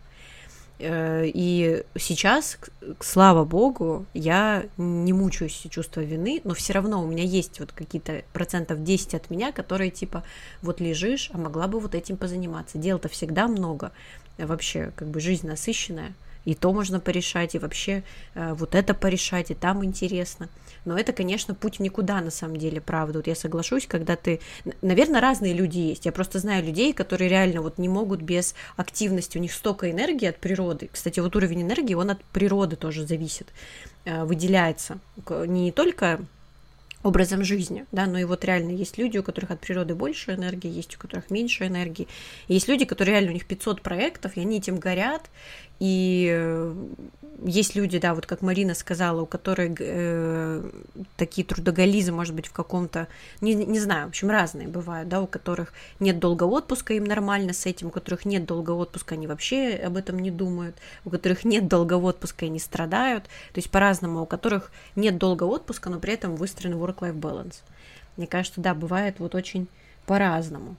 Э, 0.79 1.25
и 1.25 1.83
сейчас, 1.98 2.57
слава 3.00 3.43
богу, 3.43 4.05
я 4.13 4.65
не 4.77 5.12
мучаюсь 5.12 5.67
чувства 5.69 6.01
вины, 6.01 6.41
но 6.45 6.53
все 6.53 6.74
равно 6.74 7.03
у 7.03 7.07
меня 7.07 7.24
есть 7.24 7.59
вот 7.59 7.74
какие-то 7.74 8.24
процентов 8.31 8.83
10 8.83 9.13
от 9.13 9.29
меня, 9.29 9.51
которые 9.51 9.91
типа 9.91 10.24
вот 10.62 10.79
лежишь, 10.79 11.29
а 11.33 11.38
могла 11.38 11.67
бы 11.67 11.79
вот 11.79 11.95
этим 11.95 12.15
позаниматься. 12.15 12.77
Дел-то 12.77 13.09
всегда 13.09 13.48
много, 13.48 13.91
вообще 14.38 14.91
как 14.95 15.09
бы 15.09 15.19
жизнь 15.19 15.48
насыщенная 15.48 16.13
и 16.49 16.55
то 16.55 16.73
можно 16.73 16.99
порешать, 16.99 17.53
и 17.53 17.59
вообще 17.59 18.03
э, 18.33 18.53
вот 18.53 18.73
это 18.73 18.95
порешать, 18.95 19.51
и 19.51 19.53
там 19.53 19.85
интересно. 19.85 20.49
Но 20.83 20.97
это, 20.97 21.13
конечно, 21.13 21.53
путь 21.53 21.79
никуда 21.79 22.21
на 22.21 22.31
самом 22.31 22.57
деле, 22.57 22.81
правда. 22.81 23.19
Вот 23.19 23.27
я 23.27 23.35
соглашусь, 23.35 23.85
когда 23.85 24.15
ты... 24.15 24.39
Наверное, 24.81 25.21
разные 25.21 25.53
люди 25.53 25.77
есть. 25.77 26.07
Я 26.07 26.11
просто 26.11 26.39
знаю 26.39 26.65
людей, 26.65 26.91
которые 26.91 27.29
реально 27.29 27.61
вот 27.61 27.77
не 27.77 27.87
могут 27.87 28.23
без 28.23 28.55
активности. 28.77 29.37
У 29.37 29.41
них 29.41 29.53
столько 29.53 29.91
энергии 29.91 30.25
от 30.25 30.37
природы. 30.37 30.89
Кстати, 30.91 31.19
вот 31.19 31.35
уровень 31.35 31.61
энергии, 31.61 31.93
он 31.93 32.09
от 32.09 32.23
природы 32.23 32.77
тоже 32.77 33.05
зависит, 33.05 33.53
э, 34.05 34.23
выделяется. 34.23 34.97
Не 35.45 35.71
только 35.71 36.19
образом 37.03 37.43
жизни, 37.43 37.85
да, 37.91 38.07
но 38.07 38.17
и 38.17 38.25
вот 38.25 38.43
реально 38.43 38.71
есть 38.71 38.97
люди, 38.97 39.17
у 39.17 39.23
которых 39.23 39.51
от 39.51 39.59
природы 39.59 39.95
больше 39.95 40.33
энергии, 40.33 40.69
есть 40.69 40.95
у 40.95 40.99
которых 40.99 41.29
меньше 41.29 41.65
энергии, 41.65 42.07
есть 42.47 42.67
люди, 42.67 42.85
которые 42.85 43.13
реально, 43.13 43.31
у 43.31 43.33
них 43.33 43.45
500 43.45 43.81
проектов, 43.81 44.35
и 44.35 44.41
они 44.41 44.57
этим 44.57 44.77
горят, 44.77 45.29
и 45.79 46.29
э, 46.29 46.75
есть 47.45 47.75
люди, 47.75 48.00
да, 48.00 48.13
вот 48.13 48.25
как 48.25 48.41
Марина 48.41 48.74
сказала, 48.74 49.21
у 49.21 49.25
которых 49.25 49.77
э, 49.79 50.69
такие 51.15 51.45
трудоголизы, 51.48 52.12
может 52.12 52.36
быть, 52.36 52.48
в 52.48 52.51
каком-то, 52.51 53.07
не, 53.39 53.55
не 53.55 53.79
знаю, 53.79 54.07
в 54.07 54.09
общем, 54.09 54.29
разные 54.29 54.67
бывают, 54.67 55.07
да, 55.07 55.21
у 55.21 55.27
которых 55.27 55.71
нет 56.00 56.19
долго 56.19 56.43
отпуска, 56.43 56.93
им 56.93 57.05
нормально 57.05 57.53
с 57.53 57.65
этим, 57.65 57.88
у 57.88 57.91
которых 57.91 58.25
нет 58.25 58.45
долго 58.45 58.71
отпуска, 58.71 59.15
они 59.15 59.25
вообще 59.25 59.75
об 59.75 59.95
этом 59.95 60.19
не 60.19 60.31
думают, 60.31 60.75
у 61.05 61.09
которых 61.09 61.45
нет 61.45 61.69
долго 61.69 61.93
отпуска, 61.93 62.45
они 62.45 62.59
страдают, 62.59 63.24
то 63.24 63.57
есть 63.57 63.71
по-разному, 63.71 64.21
у 64.21 64.25
которых 64.25 64.71
нет 64.98 65.17
долго 65.17 65.43
отпуска, 65.43 65.89
но 65.89 66.00
при 66.00 66.13
этом 66.13 66.36
выстроен 66.36 66.75
work-life 66.75 67.17
balance. 67.17 67.55
Мне 68.17 68.27
кажется, 68.27 68.59
да, 68.59 68.74
бывает 68.74 69.19
вот 69.19 69.33
очень 69.33 69.69
по-разному. 70.05 70.75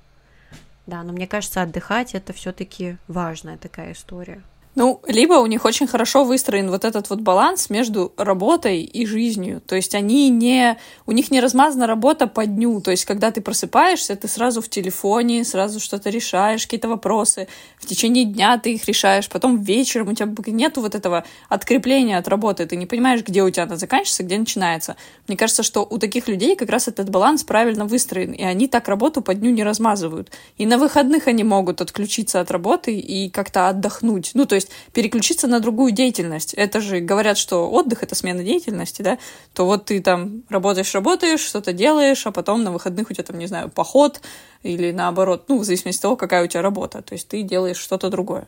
Да, 0.87 1.03
но 1.05 1.13
мне 1.13 1.27
кажется, 1.27 1.63
отдыхать 1.63 2.15
это 2.15 2.33
все-таки 2.33 2.99
важная 3.07 3.57
такая 3.57 3.93
история. 3.93 4.43
Ну, 4.77 5.01
либо 5.09 5.35
у 5.35 5.47
них 5.47 5.65
очень 5.65 5.89
хорошо 5.89 6.23
выстроен 6.23 6.71
вот 6.71 6.85
этот 6.85 7.11
вот 7.11 7.21
баланс 7.21 7.71
между 7.71 8.13
работой 8.17 8.83
и 8.83 9.05
жизнью. 9.05 9.61
То 9.67 9.75
есть 9.75 9.97
они 9.97 10.31
не... 10.31 10.79
У 11.07 11.13
них 11.13 11.33
не 11.33 11.41
размазана 11.41 11.89
работа 11.89 12.29
по 12.29 12.47
дню. 12.47 12.81
То 12.81 12.93
есть 12.93 13.05
когда 13.05 13.33
ты 13.33 13.41
просыпаешься, 13.41 14.15
ты 14.15 14.29
сразу 14.29 14.63
в 14.63 14.69
телефоне, 14.69 15.45
сразу 15.45 15.81
что-то 15.81 16.09
решаешь, 16.11 16.63
какие-то 16.63 16.89
вопросы. 16.89 17.49
В 17.79 17.87
течение 17.87 18.25
дня 18.25 18.59
ты 18.59 18.75
их 18.75 18.85
решаешь. 18.87 19.29
Потом 19.29 19.61
вечером 19.61 20.09
у 20.09 20.15
тебя 20.15 20.33
нету 20.47 20.83
вот 20.83 20.95
этого 20.95 21.25
открепления 21.49 22.17
от 22.17 22.29
работы. 22.29 22.65
Ты 22.65 22.77
не 22.77 22.87
понимаешь, 22.87 23.25
где 23.25 23.43
у 23.43 23.51
тебя 23.51 23.65
она 23.65 23.75
заканчивается, 23.75 24.23
где 24.23 24.39
начинается. 24.39 24.95
Мне 25.27 25.37
кажется, 25.37 25.65
что 25.65 25.83
у 25.83 25.99
таких 25.99 26.29
людей 26.29 26.55
как 26.55 26.71
раз 26.71 26.87
этот 26.87 27.11
баланс 27.11 27.43
правильно 27.43 27.87
выстроен. 27.87 28.31
И 28.31 28.45
они 28.45 28.69
так 28.69 28.87
работу 28.87 29.21
по 29.21 29.35
дню 29.35 29.51
не 29.51 29.65
размазывают. 29.65 30.31
И 30.59 30.67
на 30.67 30.79
выходных 30.79 31.27
они 31.27 31.43
могут 31.43 31.81
отключиться 31.81 32.39
от 32.39 32.53
работы 32.53 32.97
и 32.97 33.31
как-то 33.31 33.69
отдохнуть. 33.69 34.31
Ну, 34.35 34.47
то 34.47 34.55
есть 34.55 34.60
переключиться 34.93 35.47
на 35.47 35.61
другую 35.61 35.93
деятельность. 35.93 36.55
Это 36.55 36.81
же 36.81 37.01
говорят, 37.01 37.39
что 37.39 37.71
отдых— 37.71 38.03
это 38.05 38.15
смена 38.15 38.43
деятельности, 38.45 39.03
да, 39.03 39.19
то 39.55 39.67
вот 39.67 39.87
ты 39.87 40.01
там 40.01 40.43
работаешь, 40.49 40.95
работаешь, 40.95 41.41
что-то 41.41 41.73
делаешь, 41.73 42.27
а 42.27 42.33
потом 42.33 42.63
на 42.63 42.73
выходных 42.73 43.11
у 43.11 43.15
тебя 43.15 43.25
там, 43.25 43.39
не 43.39 43.47
знаю, 43.47 43.71
поход 43.71 44.21
или 44.63 44.93
наоборот, 44.93 45.45
ну, 45.49 45.59
в 45.59 45.65
зависимости 45.65 46.01
от 46.01 46.03
того, 46.03 46.17
какая 46.17 46.45
у 46.45 46.47
тебя 46.47 46.63
работа. 46.63 47.03
То 47.03 47.15
есть 47.15 47.29
ты 47.29 47.43
делаешь 47.43 47.79
что-то 47.79 48.11
другое. 48.11 48.47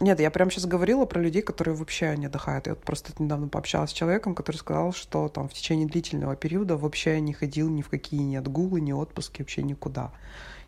Нет, 0.00 0.20
я 0.20 0.30
прям 0.30 0.48
сейчас 0.48 0.66
говорила 0.66 1.06
про 1.06 1.20
людей, 1.20 1.42
которые 1.42 1.74
вообще 1.74 2.16
не 2.16 2.26
отдыхают. 2.26 2.66
Я 2.68 2.74
вот 2.74 2.84
просто 2.84 3.12
недавно 3.18 3.48
пообщалась 3.48 3.90
с 3.90 3.92
человеком, 3.92 4.36
который 4.36 4.56
сказал, 4.56 4.92
что 4.92 5.28
там 5.28 5.48
в 5.48 5.54
течение 5.54 5.88
длительного 5.88 6.36
периода 6.36 6.76
вообще 6.76 7.20
не 7.20 7.32
ходил 7.32 7.68
ни 7.68 7.82
в 7.82 7.88
какие 7.88 8.20
ни 8.20 8.36
отгулы, 8.36 8.80
ни 8.80 8.92
отпуски, 8.92 9.42
вообще 9.42 9.62
никуда 9.62 10.12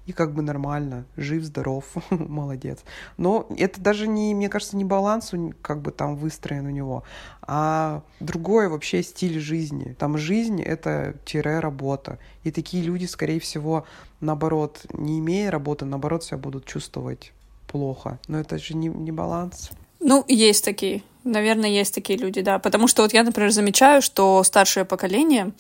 и 0.07 0.13
как 0.13 0.33
бы 0.35 0.43
нормально, 0.43 1.05
жив, 1.17 1.45
здоров, 1.45 1.85
молодец. 2.11 2.81
Но 3.17 3.47
это 3.57 3.81
даже 3.81 4.09
не, 4.09 4.35
мне 4.35 4.49
кажется, 4.49 4.77
не 4.77 4.85
баланс 4.85 5.33
как 5.63 5.81
бы 5.83 5.91
там 5.93 6.17
выстроен 6.17 6.67
у 6.67 6.71
него, 6.71 7.05
а 7.43 8.03
другой 8.21 8.69
вообще 8.69 9.03
стиль 9.03 9.39
жизни. 9.39 9.95
Там 9.99 10.19
жизнь— 10.19 10.63
это 10.63 11.15
тире 11.25 11.61
работа. 11.61 12.19
И 12.45 12.51
такие 12.51 12.83
люди, 12.83 13.07
скорее 13.07 13.41
всего, 13.41 13.85
наоборот, 14.21 14.87
не 14.93 15.19
имея 15.19 15.51
работы, 15.51 15.85
наоборот, 15.85 16.25
себя 16.25 16.39
будут 16.39 16.65
чувствовать 16.65 17.33
плохо. 17.67 18.19
Но 18.29 18.39
это 18.39 18.59
же 18.59 18.75
не, 18.75 18.89
не 18.89 19.13
баланс. 19.13 19.71
Ну, 20.01 20.25
есть 20.29 20.65
такие. 20.65 21.03
Наверное, 21.25 21.69
есть 21.69 21.95
такие 21.95 22.19
люди, 22.19 22.41
да. 22.41 22.59
Потому 22.59 22.89
что 22.89 23.03
вот 23.03 23.13
я, 23.13 23.23
например, 23.23 23.51
замечаю, 23.51 24.03
что 24.03 24.43
старшее 24.43 24.85
поколение, 24.85 25.53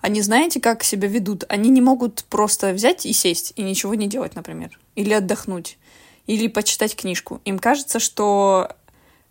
они 0.00 0.22
знаете, 0.22 0.60
как 0.60 0.84
себя 0.84 1.08
ведут? 1.08 1.44
Они 1.48 1.70
не 1.70 1.80
могут 1.80 2.24
просто 2.24 2.72
взять 2.72 3.04
и 3.04 3.12
сесть 3.12 3.52
и 3.56 3.62
ничего 3.62 3.94
не 3.94 4.06
делать, 4.06 4.36
например. 4.36 4.78
Или 4.94 5.12
отдохнуть. 5.12 5.76
Или 6.26 6.46
почитать 6.46 6.94
книжку. 6.94 7.40
Им 7.44 7.58
кажется, 7.58 7.98
что, 7.98 8.70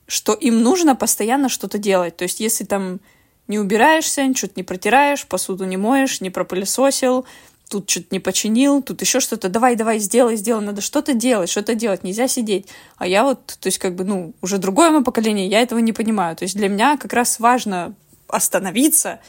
что 0.07 0.33
им 0.33 0.61
нужно 0.61 0.95
постоянно 0.95 1.47
что-то 1.47 1.77
делать. 1.77 2.17
То 2.17 2.23
есть, 2.23 2.39
если 2.39 2.65
там 2.65 2.99
не 3.47 3.59
убираешься, 3.59 4.27
что-то 4.35 4.53
не 4.57 4.63
протираешь, 4.63 5.25
посуду 5.25 5.63
не 5.65 5.77
моешь, 5.77 6.19
не 6.19 6.29
пропылесосил, 6.29 7.25
тут 7.69 7.89
что-то 7.89 8.07
не 8.11 8.19
починил, 8.19 8.81
тут 8.81 9.01
еще 9.01 9.21
что-то, 9.21 9.47
давай, 9.47 9.75
давай, 9.75 9.99
сделай, 9.99 10.35
сделай, 10.35 10.65
надо 10.65 10.81
что-то 10.81 11.13
делать, 11.13 11.49
что-то 11.49 11.75
делать, 11.75 12.03
нельзя 12.03 12.27
сидеть. 12.27 12.67
А 12.97 13.07
я 13.07 13.23
вот, 13.23 13.45
то 13.45 13.67
есть 13.67 13.77
как 13.77 13.95
бы, 13.95 14.03
ну, 14.03 14.33
уже 14.41 14.57
другое 14.57 14.89
мое 14.91 15.03
поколение, 15.03 15.47
я 15.47 15.61
этого 15.61 15.79
не 15.79 15.93
понимаю. 15.93 16.35
То 16.35 16.43
есть 16.43 16.55
для 16.55 16.67
меня 16.67 16.97
как 16.97 17.13
раз 17.13 17.39
важно 17.39 17.93
остановиться 18.27 19.19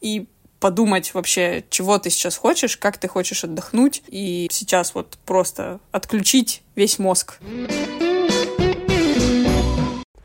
и 0.00 0.26
подумать 0.60 1.14
вообще, 1.14 1.64
чего 1.70 1.98
ты 1.98 2.10
сейчас 2.10 2.36
хочешь, 2.36 2.76
как 2.76 2.98
ты 2.98 3.08
хочешь 3.08 3.44
отдохнуть, 3.44 4.02
и 4.08 4.48
сейчас 4.50 4.94
вот 4.94 5.18
просто 5.24 5.80
отключить 5.92 6.62
весь 6.74 6.98
мозг. 6.98 7.38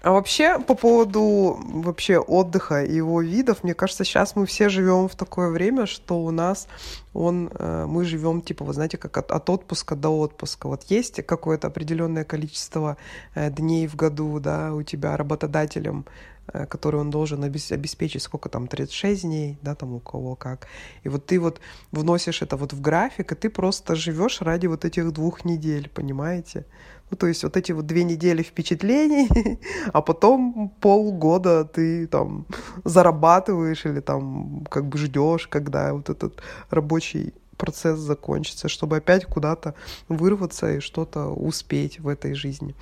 А 0.04 0.12
вообще, 0.12 0.58
по 0.58 0.74
поводу 0.74 1.60
вообще 1.62 2.18
отдыха 2.18 2.84
и 2.84 2.96
его 2.96 3.22
видов, 3.22 3.64
мне 3.64 3.76
кажется, 3.76 4.04
сейчас 4.04 4.36
мы 4.36 4.48
все 4.48 4.68
живем 4.68 5.08
в 5.08 5.16
такое 5.16 5.50
время, 5.50 5.86
что 5.86 6.24
у 6.24 6.32
нас 6.32 6.68
он, 7.14 7.52
э, 7.54 7.86
мы 7.88 8.04
живем, 8.04 8.42
типа, 8.42 8.66
вы 8.66 8.74
знаете, 8.74 8.98
как 8.98 9.16
от, 9.18 9.32
от 9.32 9.48
отпуска 9.52 9.96
до 9.96 10.10
отпуска. 10.10 10.68
Вот 10.68 10.86
есть 10.90 11.24
какое-то 11.24 11.68
определенное 11.68 12.24
количество 12.24 12.98
э, 13.36 13.52
дней 13.52 13.86
в 13.86 13.96
году, 13.96 14.40
да, 14.40 14.74
у 14.74 14.82
тебя 14.82 15.16
работодателем 15.18 16.06
который 16.70 17.00
он 17.00 17.10
должен 17.10 17.44
обеспечить, 17.44 18.22
сколько 18.22 18.50
там, 18.50 18.68
36 18.68 19.24
дней, 19.24 19.58
да, 19.62 19.76
там 19.76 19.94
у 19.94 20.00
кого 20.00 20.36
как. 20.36 20.68
И 21.04 21.10
вот 21.10 21.26
ты 21.26 21.40
вот 21.40 21.62
вносишь 21.92 22.42
это 22.42 22.58
вот 22.58 22.74
в 22.74 22.82
график, 22.82 23.32
и 23.32 23.36
ты 23.36 23.50
просто 23.50 23.96
живешь 23.96 24.42
ради 24.42 24.68
вот 24.68 24.86
этих 24.86 25.12
двух 25.12 25.46
недель, 25.46 25.90
понимаете? 25.94 26.66
Ну, 27.12 27.18
то 27.18 27.28
есть 27.28 27.44
вот 27.44 27.58
эти 27.58 27.74
вот 27.74 27.86
две 27.86 28.06
недели 28.06 28.42
впечатлений, 28.42 29.28
а 29.94 30.02
потом 30.02 30.72
полгода 30.80 31.66
ты 31.66 32.08
там 32.08 32.46
зарабатываешь 32.86 33.86
или 33.86 34.00
там 34.00 34.66
как 34.70 34.86
бы 34.86 34.98
ждешь, 34.98 35.48
когда 35.48 35.94
вот 35.94 36.10
этот 36.10 36.42
рабочий 36.70 37.34
процесс 37.58 38.00
закончится, 38.00 38.68
чтобы 38.70 38.98
опять 38.98 39.26
куда-то 39.26 39.76
вырваться 40.10 40.74
и 40.74 40.80
что-то 40.80 41.28
успеть 41.28 42.00
в 42.00 42.08
этой 42.08 42.34
жизни. 42.34 42.76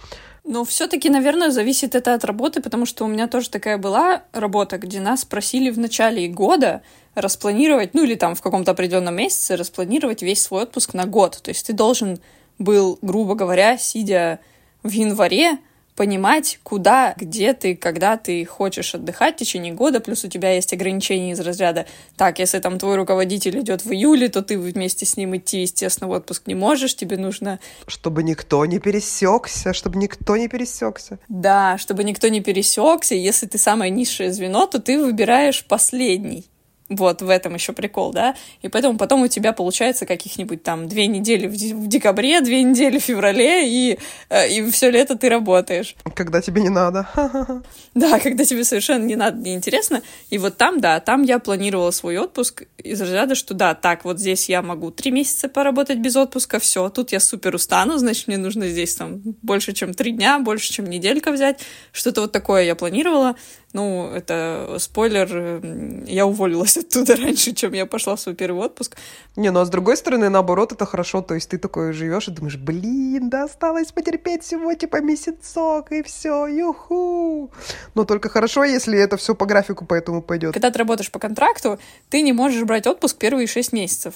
Ну, 0.46 0.64
все-таки, 0.64 1.10
наверное, 1.10 1.52
зависит 1.52 1.96
это 1.96 2.14
от 2.14 2.26
работы, 2.26 2.62
потому 2.62 2.86
что 2.86 3.06
у 3.06 3.08
меня 3.08 3.28
тоже 3.28 3.50
такая 3.50 3.78
была 3.78 4.24
работа, 4.32 4.78
где 4.78 5.00
нас 5.00 5.26
просили 5.26 5.70
в 5.70 5.78
начале 5.78 6.28
года 6.28 6.82
распланировать, 7.14 7.94
ну 7.94 8.04
или 8.04 8.16
там 8.16 8.36
в 8.36 8.42
каком-то 8.42 8.72
определенном 8.72 9.16
месяце 9.16 9.56
распланировать 9.56 10.22
весь 10.22 10.42
свой 10.42 10.64
отпуск 10.64 10.94
на 10.94 11.06
год. 11.06 11.40
То 11.44 11.50
есть 11.50 11.68
ты 11.68 11.74
должен 11.74 12.20
был, 12.58 12.98
грубо 13.02 13.36
говоря, 13.36 13.78
сидя 13.78 14.40
в 14.84 14.90
январе, 14.90 15.60
понимать, 16.00 16.62
куда, 16.64 17.14
где 17.18 17.52
ты, 17.52 17.76
когда 17.76 18.16
ты 18.16 18.46
хочешь 18.46 18.96
отдыхать 18.96 19.36
в 19.36 19.40
течение 19.40 19.74
года, 19.74 20.00
плюс 20.00 20.24
у 20.24 20.30
тебя 20.30 20.54
есть 20.54 20.72
ограничения 20.72 21.34
из 21.34 21.42
разряда, 21.42 21.88
так, 22.16 22.40
если 22.40 22.60
там 22.60 22.80
твой 22.80 22.96
руководитель 22.96 23.60
идет 23.60 23.84
в 23.84 23.92
июле, 23.92 24.30
то 24.30 24.42
ты 24.42 24.58
вместе 24.58 25.06
с 25.06 25.18
ним 25.18 25.36
идти, 25.36 25.60
естественно, 25.60 26.08
в 26.08 26.12
отпуск 26.12 26.44
не 26.48 26.56
можешь, 26.56 26.96
тебе 26.96 27.18
нужно... 27.18 27.60
Чтобы 27.86 28.24
никто 28.24 28.66
не 28.66 28.80
пересекся, 28.80 29.74
чтобы 29.74 29.98
никто 29.98 30.38
не 30.38 30.48
пересекся. 30.48 31.20
Да, 31.28 31.78
чтобы 31.78 32.06
никто 32.06 32.30
не 32.30 32.40
пересекся, 32.40 33.16
если 33.16 33.48
ты 33.48 33.58
самое 33.58 33.92
низшее 33.92 34.32
звено, 34.32 34.68
то 34.68 34.80
ты 34.80 35.04
выбираешь 35.04 35.66
последний. 35.66 36.46
Вот 36.90 37.22
в 37.22 37.30
этом 37.30 37.54
еще 37.54 37.72
прикол, 37.72 38.12
да. 38.12 38.36
И 38.64 38.68
поэтому 38.68 38.98
потом 38.98 39.22
у 39.22 39.28
тебя 39.28 39.54
получается 39.54 40.08
каких-нибудь 40.08 40.64
там 40.64 40.88
две 40.88 41.06
недели 41.06 41.48
в, 41.48 41.88
декабре, 41.88 42.42
две 42.42 42.64
недели 42.64 42.98
в 42.98 43.04
феврале, 43.04 43.70
и, 43.70 44.00
э, 44.30 44.50
и 44.50 44.72
все 44.72 44.90
лето 44.90 45.16
ты 45.16 45.30
работаешь. 45.30 45.96
Когда 46.16 46.42
тебе 46.42 46.62
не 46.62 46.70
надо. 46.70 47.08
Да, 47.96 48.20
когда 48.20 48.46
тебе 48.46 48.64
совершенно 48.64 49.04
не 49.04 49.16
надо, 49.16 49.38
не 49.38 49.54
интересно. 49.54 50.02
И 50.30 50.38
вот 50.38 50.58
там, 50.58 50.80
да, 50.80 51.00
там 51.00 51.24
я 51.24 51.40
планировала 51.40 51.92
свой 51.92 52.18
отпуск 52.18 52.64
из 52.78 53.02
разряда, 53.02 53.36
что 53.36 53.54
да, 53.54 53.76
так, 53.76 54.06
вот 54.06 54.20
здесь 54.20 54.48
я 54.48 54.62
могу 54.62 54.92
три 54.92 55.12
месяца 55.12 55.50
поработать 55.50 55.98
без 55.98 56.16
отпуска, 56.16 56.60
все, 56.60 56.90
тут 56.90 57.12
я 57.12 57.20
супер 57.20 57.56
устану, 57.56 57.98
значит, 57.98 58.28
мне 58.28 58.38
нужно 58.38 58.70
здесь 58.70 58.96
там 58.96 59.22
больше, 59.42 59.74
чем 59.74 59.94
три 59.94 60.12
дня, 60.12 60.40
больше, 60.40 60.72
чем 60.72 60.86
неделька 60.86 61.32
взять. 61.32 61.60
Что-то 61.92 62.22
вот 62.22 62.32
такое 62.32 62.64
я 62.64 62.76
планировала. 62.76 63.36
Ну, 63.72 64.10
это 64.10 64.78
спойлер, 64.80 65.62
я 66.08 66.26
уволилась 66.26 66.78
оттуда 66.78 67.16
раньше, 67.22 67.54
чем 67.54 67.74
я 67.74 67.86
пошла 67.86 68.16
в 68.16 68.20
свой 68.20 68.34
первый 68.36 68.66
отпуск. 68.66 68.98
Не, 69.36 69.52
ну 69.52 69.60
а 69.60 69.66
с 69.66 69.70
другой 69.70 69.96
стороны, 69.96 70.30
наоборот, 70.30 70.72
это 70.72 70.86
хорошо, 70.86 71.22
то 71.22 71.36
есть 71.36 71.50
ты 71.50 71.60
такой 71.60 71.94
живешь 71.94 72.28
и 72.28 72.32
думаешь, 72.32 72.58
блин, 72.58 73.30
да 73.30 73.44
осталось 73.44 73.92
потерпеть 73.92 74.44
всего 74.44 74.74
типа 74.74 75.02
месяцок, 75.02 75.92
и 75.92 76.02
все, 76.02 76.48
юху. 76.48 77.52
Но 77.94 78.06
только 78.06 78.30
хорошо, 78.30 78.64
если 78.64 78.98
это 78.98 79.18
все 79.18 79.36
по 79.36 79.46
графику 79.46 79.86
поэтому 79.86 80.24
пойдет. 80.24 80.54
Когда 80.54 80.72
ты 80.72 80.80
работаешь 80.80 81.12
по 81.12 81.20
контракту, 81.20 81.80
ты 82.10 82.22
не 82.22 82.34
можешь 82.34 82.64
брать 82.64 82.88
отпуск 82.88 83.18
первые 83.18 83.46
шесть 83.46 83.72
месяцев. 83.72 84.16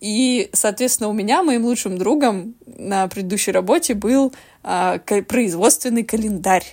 И, 0.00 0.50
соответственно, 0.52 1.08
у 1.08 1.12
меня, 1.12 1.44
моим 1.44 1.64
лучшим 1.64 1.96
другом 1.96 2.54
на 2.66 3.06
предыдущей 3.06 3.52
работе 3.52 3.94
был 3.94 4.32
а, 4.64 4.98
производственный 4.98 6.02
календарь 6.02 6.64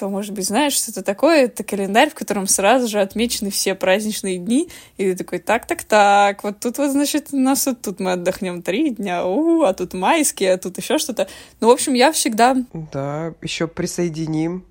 кто, 0.00 0.08
может 0.08 0.32
быть, 0.32 0.46
знаешь, 0.46 0.72
что 0.72 0.92
это 0.92 1.02
такое, 1.02 1.44
это 1.44 1.62
календарь, 1.62 2.08
в 2.08 2.14
котором 2.14 2.46
сразу 2.46 2.88
же 2.88 3.02
отмечены 3.02 3.50
все 3.50 3.74
праздничные 3.74 4.38
дни, 4.38 4.70
и 4.96 5.10
ты 5.10 5.14
такой, 5.14 5.40
так-так-так, 5.40 6.42
вот 6.42 6.58
тут 6.58 6.78
вот, 6.78 6.92
значит, 6.92 7.28
у 7.32 7.36
нас 7.36 7.66
вот 7.66 7.82
тут 7.82 8.00
мы 8.00 8.12
отдохнем 8.12 8.62
три 8.62 8.88
дня, 8.88 9.26
у, 9.26 9.62
а 9.62 9.74
тут 9.74 9.92
майские, 9.92 10.54
а 10.54 10.56
тут 10.56 10.78
еще 10.78 10.96
что-то. 10.96 11.28
Ну, 11.60 11.68
в 11.68 11.70
общем, 11.70 11.92
я 11.92 12.12
всегда... 12.12 12.56
Да, 12.72 13.34
еще 13.42 13.66
присоединим, 13.68 14.64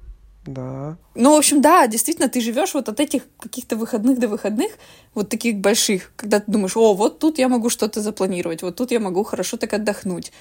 да. 0.48 0.98
Ну, 1.14 1.36
в 1.36 1.38
общем, 1.38 1.62
да, 1.62 1.86
действительно, 1.86 2.28
ты 2.28 2.42
живешь 2.42 2.74
вот 2.74 2.90
от 2.90 3.00
этих 3.00 3.22
каких-то 3.40 3.76
выходных 3.76 4.18
до 4.18 4.28
выходных, 4.30 4.72
вот 5.14 5.30
таких 5.30 5.58
больших, 5.58 6.12
когда 6.16 6.40
ты 6.40 6.52
думаешь, 6.52 6.76
о, 6.76 6.96
вот 6.96 7.20
тут 7.20 7.38
я 7.38 7.50
могу 7.50 7.70
что-то 7.70 8.02
запланировать, 8.02 8.64
вот 8.64 8.78
тут 8.78 8.90
я 8.90 9.00
могу 9.00 9.24
хорошо 9.24 9.58
так 9.58 9.74
отдохнуть. 9.74 10.32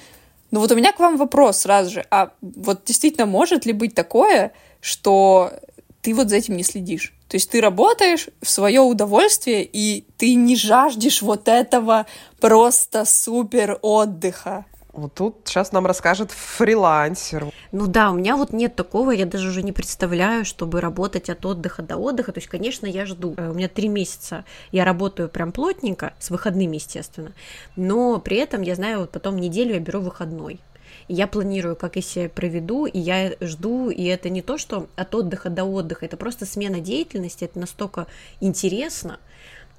Ну 0.50 0.60
вот 0.60 0.72
у 0.72 0.76
меня 0.76 0.92
к 0.92 0.98
вам 0.98 1.16
вопрос 1.16 1.58
сразу 1.58 1.90
же. 1.90 2.06
А 2.10 2.32
вот 2.40 2.84
действительно 2.84 3.26
может 3.26 3.66
ли 3.66 3.72
быть 3.72 3.94
такое, 3.94 4.52
что 4.80 5.52
ты 6.00 6.14
вот 6.14 6.28
за 6.28 6.36
этим 6.36 6.56
не 6.56 6.62
следишь. 6.62 7.14
То 7.28 7.36
есть 7.36 7.50
ты 7.50 7.60
работаешь 7.60 8.28
в 8.40 8.48
свое 8.48 8.80
удовольствие, 8.80 9.68
и 9.70 10.04
ты 10.16 10.34
не 10.34 10.56
жаждешь 10.56 11.20
вот 11.20 11.48
этого 11.48 12.06
просто 12.40 13.04
супер 13.04 13.78
отдыха. 13.82 14.64
Вот 14.98 15.14
тут 15.14 15.36
сейчас 15.44 15.72
нам 15.72 15.86
расскажет 15.86 16.30
фрилансер. 16.32 17.46
Ну 17.72 17.86
да, 17.86 18.10
у 18.10 18.14
меня 18.14 18.36
вот 18.36 18.52
нет 18.52 18.74
такого, 18.74 19.12
я 19.12 19.26
даже 19.26 19.48
уже 19.48 19.62
не 19.62 19.72
представляю, 19.72 20.44
чтобы 20.44 20.80
работать 20.80 21.30
от 21.30 21.44
отдыха 21.46 21.82
до 21.82 21.96
отдыха. 21.96 22.32
То 22.32 22.38
есть, 22.38 22.48
конечно, 22.48 22.86
я 22.86 23.06
жду. 23.06 23.34
Э, 23.36 23.50
у 23.50 23.54
меня 23.54 23.68
три 23.68 23.88
месяца 23.88 24.44
я 24.72 24.84
работаю 24.84 25.28
прям 25.28 25.52
плотненько, 25.52 26.14
с 26.18 26.30
выходными, 26.30 26.76
естественно. 26.76 27.32
Но 27.76 28.18
при 28.18 28.38
этом 28.38 28.62
я 28.62 28.74
знаю, 28.74 29.00
вот 29.00 29.10
потом 29.10 29.36
неделю 29.36 29.74
я 29.74 29.80
беру 29.80 30.00
выходной 30.00 30.60
я 31.08 31.26
планирую, 31.26 31.74
как 31.74 31.96
я 31.96 32.02
себя 32.02 32.28
проведу, 32.28 32.86
и 32.86 32.98
я 32.98 33.32
жду, 33.40 33.90
и 33.90 34.04
это 34.04 34.28
не 34.28 34.42
то, 34.42 34.58
что 34.58 34.88
от 34.94 35.14
отдыха 35.14 35.48
до 35.48 35.64
отдыха, 35.64 36.04
это 36.04 36.16
просто 36.16 36.44
смена 36.44 36.80
деятельности, 36.80 37.44
это 37.44 37.58
настолько 37.58 38.06
интересно, 38.40 39.18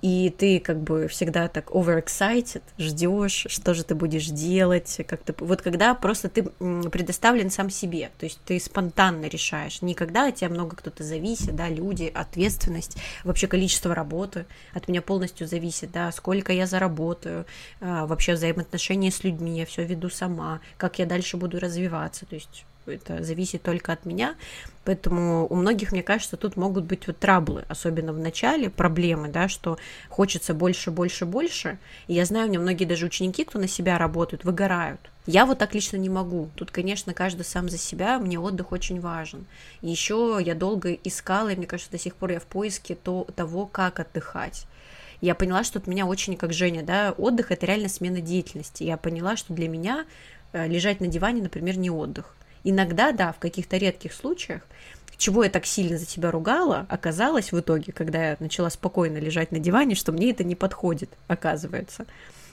и 0.02 0.30
ты 0.30 0.60
как 0.60 0.82
бы 0.82 1.08
всегда 1.08 1.48
так 1.48 1.72
overexcited, 1.72 2.62
ждешь, 2.78 3.46
что 3.50 3.74
же 3.74 3.84
ты 3.84 3.96
будешь 3.96 4.28
делать, 4.28 5.02
как 5.08 5.24
то 5.24 5.34
вот 5.44 5.62
когда 5.62 5.94
просто 5.94 6.30
ты 6.30 6.44
предоставлен 6.44 7.50
сам 7.50 7.70
себе, 7.70 8.12
то 8.18 8.26
есть 8.26 8.40
ты 8.46 8.60
спонтанно 8.60 9.26
решаешь, 9.26 9.82
никогда 9.82 10.28
от 10.28 10.36
тебя 10.36 10.50
много 10.50 10.76
кто-то 10.76 11.04
зависит, 11.04 11.56
да, 11.56 11.68
люди, 11.68 12.12
ответственность, 12.14 12.98
вообще 13.24 13.48
количество 13.48 13.94
работы 13.94 14.46
от 14.74 14.88
меня 14.88 15.02
полностью 15.02 15.48
зависит, 15.48 15.92
да, 15.92 16.12
сколько 16.12 16.54
я 16.54 16.66
заработаю, 16.66 17.46
а, 17.82 18.06
вообще 18.06 18.34
взаимоотношения 18.34 19.12
с 19.12 19.24
людьми 19.24 19.58
я 19.58 19.66
все 19.66 19.84
веду 19.84 20.10
сама, 20.10 20.62
как 20.78 21.00
я 21.00 21.06
дальше 21.06 21.38
буду 21.38 21.60
развиваться, 21.60 22.26
то 22.26 22.36
есть 22.36 22.66
это 22.90 23.24
зависит 23.24 23.64
только 23.64 23.94
от 23.94 24.06
меня, 24.06 24.36
поэтому 24.86 25.48
у 25.48 25.56
многих, 25.56 25.92
мне 25.92 26.04
кажется, 26.04 26.38
тут 26.38 26.56
могут 26.56 26.86
быть 26.86 27.08
вот 27.08 27.18
траблы, 27.18 27.66
особенно 27.68 28.14
в 28.14 28.20
начале, 28.20 28.70
проблемы, 28.70 29.30
да, 29.30 29.48
что 29.48 29.78
хочется 30.10 30.54
больше, 30.54 30.92
больше, 30.92 31.26
больше, 31.26 31.78
и 32.08 32.14
я 32.14 32.26
знаю, 32.26 32.48
у 32.48 32.50
меня 32.50 32.60
многие 32.60 32.86
даже 32.86 33.06
ученики, 33.06 33.44
кто 33.44 33.60
на 33.60 33.68
себя 33.68 33.98
работают, 33.98 34.44
выгорают, 34.44 35.00
я 35.32 35.46
вот 35.46 35.60
так 35.60 35.76
лично 35.76 35.98
не 35.98 36.10
могу. 36.10 36.50
Тут, 36.56 36.72
конечно, 36.72 37.14
каждый 37.14 37.44
сам 37.44 37.70
за 37.70 37.78
себя, 37.78 38.18
мне 38.18 38.40
отдых 38.40 38.72
очень 38.72 39.00
важен. 39.00 39.46
еще 39.82 40.40
я 40.44 40.56
долго 40.56 40.92
искала, 40.94 41.50
и 41.50 41.56
мне 41.56 41.68
кажется, 41.68 41.92
до 41.92 42.00
сих 42.00 42.16
пор 42.16 42.32
я 42.32 42.40
в 42.40 42.46
поиске 42.46 42.96
то, 42.96 43.28
того, 43.36 43.68
как 43.68 44.00
отдыхать. 44.00 44.66
Я 45.22 45.36
поняла, 45.36 45.64
что 45.64 45.78
от 45.78 45.86
меня 45.86 46.08
очень, 46.08 46.36
как 46.36 46.52
Женя, 46.52 46.82
да, 46.82 47.14
отдых– 47.16 47.52
это 47.52 47.68
реально 47.68 47.90
смена 47.90 48.22
деятельности. 48.22 48.84
Я 48.84 48.98
поняла, 48.98 49.36
что 49.36 49.54
для 49.54 49.68
меня 49.68 50.06
э, 50.52 50.68
лежать 50.68 51.00
на 51.00 51.06
диване, 51.06 51.44
например, 51.44 51.78
не 51.78 51.92
отдых. 51.92 52.36
Иногда, 52.64 53.12
да, 53.12 53.32
в 53.32 53.40
каких-то 53.40 53.78
редких 53.78 54.14
случаях, 54.14 54.62
чего 55.20 55.44
я 55.44 55.50
так 55.50 55.66
сильно 55.66 55.98
за 55.98 56.08
себя 56.08 56.32
ругала, 56.32 56.86
оказалось 56.90 57.52
в 57.52 57.60
итоге, 57.60 57.92
когда 57.92 58.30
я 58.30 58.38
начала 58.40 58.70
спокойно 58.70 59.18
лежать 59.18 59.52
на 59.52 59.60
диване, 59.60 59.94
что 59.94 60.12
мне 60.12 60.32
это 60.32 60.44
не 60.44 60.56
подходит, 60.56 61.10
оказывается, 61.28 62.06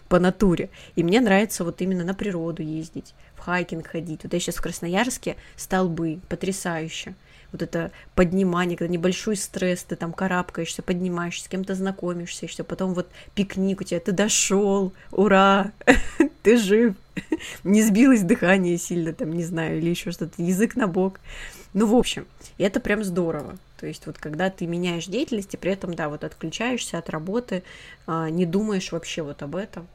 по 0.08 0.18
натуре. 0.18 0.68
И 0.96 1.04
мне 1.04 1.20
нравится 1.20 1.64
вот 1.64 1.80
именно 1.80 2.04
на 2.04 2.12
природу 2.12 2.62
ездить, 2.62 3.14
в 3.36 3.40
хайкинг 3.40 3.86
ходить. 3.86 4.24
Вот 4.24 4.32
я 4.32 4.40
сейчас 4.40 4.56
в 4.56 4.62
Красноярске, 4.62 5.36
столбы, 5.56 6.18
потрясающе. 6.28 7.14
Вот 7.52 7.62
это 7.62 7.92
поднимание, 8.16 8.76
когда 8.76 8.92
небольшой 8.92 9.36
стресс, 9.36 9.84
ты 9.84 9.94
там 9.94 10.12
карабкаешься, 10.12 10.82
поднимаешься, 10.82 11.44
с 11.44 11.48
кем-то 11.48 11.76
знакомишься, 11.76 12.48
все, 12.48 12.64
потом 12.64 12.92
вот 12.94 13.08
пикник 13.36 13.80
у 13.80 13.84
тебя, 13.84 14.00
ты 14.00 14.10
дошел, 14.10 14.92
ура, 15.12 15.70
ты 16.42 16.56
жив, 16.56 16.96
не 17.64 17.82
сбилось 17.82 18.22
дыхание 18.22 18.78
сильно, 18.78 19.12
там, 19.12 19.32
не 19.32 19.44
знаю, 19.44 19.78
или 19.78 19.90
еще 19.90 20.10
что-то, 20.10 20.42
язык 20.42 20.76
на 20.76 20.86
бок. 20.86 21.20
Ну, 21.72 21.86
в 21.86 21.94
общем, 21.94 22.26
это 22.58 22.80
прям 22.80 23.04
здорово. 23.04 23.56
То 23.78 23.86
есть 23.86 24.06
вот 24.06 24.18
когда 24.18 24.50
ты 24.50 24.66
меняешь 24.66 25.06
деятельность, 25.06 25.52
и 25.54 25.56
при 25.56 25.72
этом, 25.72 25.94
да, 25.94 26.08
вот 26.08 26.24
отключаешься 26.24 26.98
от 26.98 27.10
работы, 27.10 27.62
а, 28.06 28.30
не 28.30 28.46
думаешь 28.46 28.92
вообще 28.92 29.22
вот 29.22 29.42
об 29.42 29.56
этом. 29.56 29.86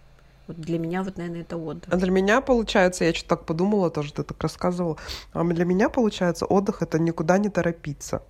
Вот 0.47 0.59
для 0.59 0.79
меня 0.79 1.03
вот, 1.03 1.17
наверное, 1.17 1.41
это 1.41 1.57
отдых. 1.57 1.91
А 1.91 1.97
для 1.97 2.11
меня, 2.11 2.41
получается, 2.41 3.05
я 3.05 3.13
что-то 3.13 3.29
так 3.37 3.45
подумала, 3.45 3.89
тоже 3.89 4.13
ты 4.13 4.23
так 4.23 4.41
рассказывала, 4.41 4.97
а 5.33 5.43
для 5.43 5.65
меня, 5.65 5.89
получается, 5.89 6.45
отдых— 6.45 6.81
это 6.83 6.99
никуда 6.99 7.37
не 7.37 7.49
торопиться. 7.49 8.21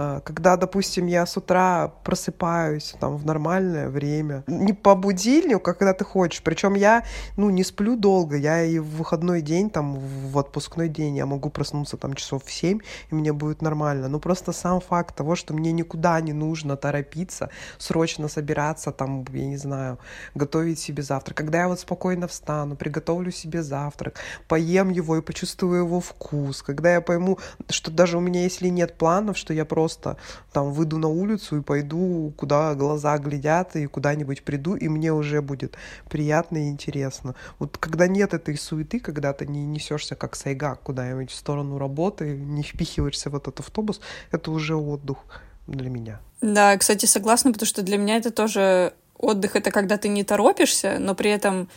А, 0.00 0.20
когда, 0.20 0.56
допустим, 0.56 1.06
я 1.06 1.26
с 1.26 1.36
утра 1.36 1.88
просыпаюсь 2.04 2.94
там 3.00 3.16
в 3.16 3.26
нормальное 3.26 3.88
время, 3.88 4.44
не 4.46 4.72
по 4.72 4.94
будильнику, 4.94 5.60
когда 5.60 5.92
ты 5.92 6.04
хочешь. 6.04 6.40
Причем 6.44 6.74
я, 6.74 7.02
ну, 7.36 7.50
не 7.50 7.64
сплю 7.64 7.96
долго. 7.96 8.36
Я 8.36 8.62
и 8.62 8.78
в 8.78 8.86
выходной 8.86 9.42
день, 9.42 9.70
там, 9.70 9.98
в 9.98 10.38
отпускной 10.38 10.88
день 10.88 11.16
я 11.16 11.26
могу 11.26 11.50
проснуться 11.50 11.96
там 11.96 12.14
часов 12.14 12.44
в 12.44 12.52
7, 12.52 12.78
и 13.10 13.14
мне 13.14 13.32
будет 13.32 13.60
нормально. 13.60 14.06
Но 14.06 14.20
просто 14.20 14.52
сам 14.52 14.80
факт 14.80 15.16
того, 15.16 15.34
что 15.34 15.52
мне 15.52 15.72
никуда 15.72 16.20
не 16.20 16.32
нужно 16.32 16.76
торопиться, 16.76 17.50
срочно 17.78 18.28
собираться, 18.28 18.92
там, 18.92 19.24
я 19.32 19.46
не 19.46 19.56
знаю, 19.56 19.98
готовить 20.36 20.78
себе 20.78 21.02
завтрак. 21.02 21.38
Когда 21.38 21.62
я 21.62 21.68
вот 21.68 21.80
спокойно 21.80 22.28
встану, 22.28 22.76
приготовлю 22.76 23.32
себе 23.32 23.64
завтрак, 23.64 24.14
поем 24.46 24.90
его 24.90 25.16
и 25.16 25.22
почувствую 25.22 25.82
его 25.82 25.98
вкус, 25.98 26.62
когда 26.62 26.92
я 26.92 27.00
пойму, 27.00 27.40
что 27.68 27.90
даже 27.90 28.16
у 28.16 28.20
меня, 28.20 28.44
если 28.44 28.68
нет 28.68 28.96
планов, 28.96 29.36
что 29.36 29.52
я 29.52 29.64
просто 29.64 29.87
просто 29.88 30.16
там 30.52 30.72
выйду 30.72 30.98
на 30.98 31.08
улицу 31.08 31.58
и 31.58 31.62
пойду, 31.62 32.32
куда 32.36 32.74
глаза 32.74 33.16
глядят, 33.18 33.76
и 33.76 33.86
куда-нибудь 33.86 34.42
приду, 34.42 34.76
и 34.76 34.88
мне 34.88 35.12
уже 35.12 35.40
будет 35.40 35.76
приятно 36.10 36.58
и 36.58 36.68
интересно. 36.68 37.34
Вот 37.58 37.78
когда 37.78 38.06
нет 38.06 38.34
этой 38.34 38.56
суеты, 38.58 39.00
когда 39.00 39.32
ты 39.32 39.46
не 39.46 39.64
несешься 39.66 40.14
как 40.14 40.36
сайгак 40.36 40.82
куда-нибудь 40.82 41.30
в 41.30 41.34
сторону 41.34 41.78
работы, 41.78 42.36
не 42.36 42.62
впихиваешься 42.62 43.30
в 43.30 43.36
этот 43.36 43.60
автобус, 43.60 44.00
это 44.30 44.50
уже 44.50 44.74
отдых 44.76 45.16
для 45.66 45.90
меня. 45.90 46.20
Да, 46.42 46.76
кстати, 46.76 47.06
согласна, 47.06 47.52
потому 47.52 47.66
что 47.66 47.82
для 47.82 47.96
меня 47.96 48.16
это 48.16 48.30
тоже 48.30 48.92
отдых, 49.16 49.56
это 49.56 49.70
когда 49.70 49.96
ты 49.96 50.08
не 50.08 50.22
торопишься, 50.22 50.98
но 50.98 51.14
при 51.14 51.30
этом 51.30 51.68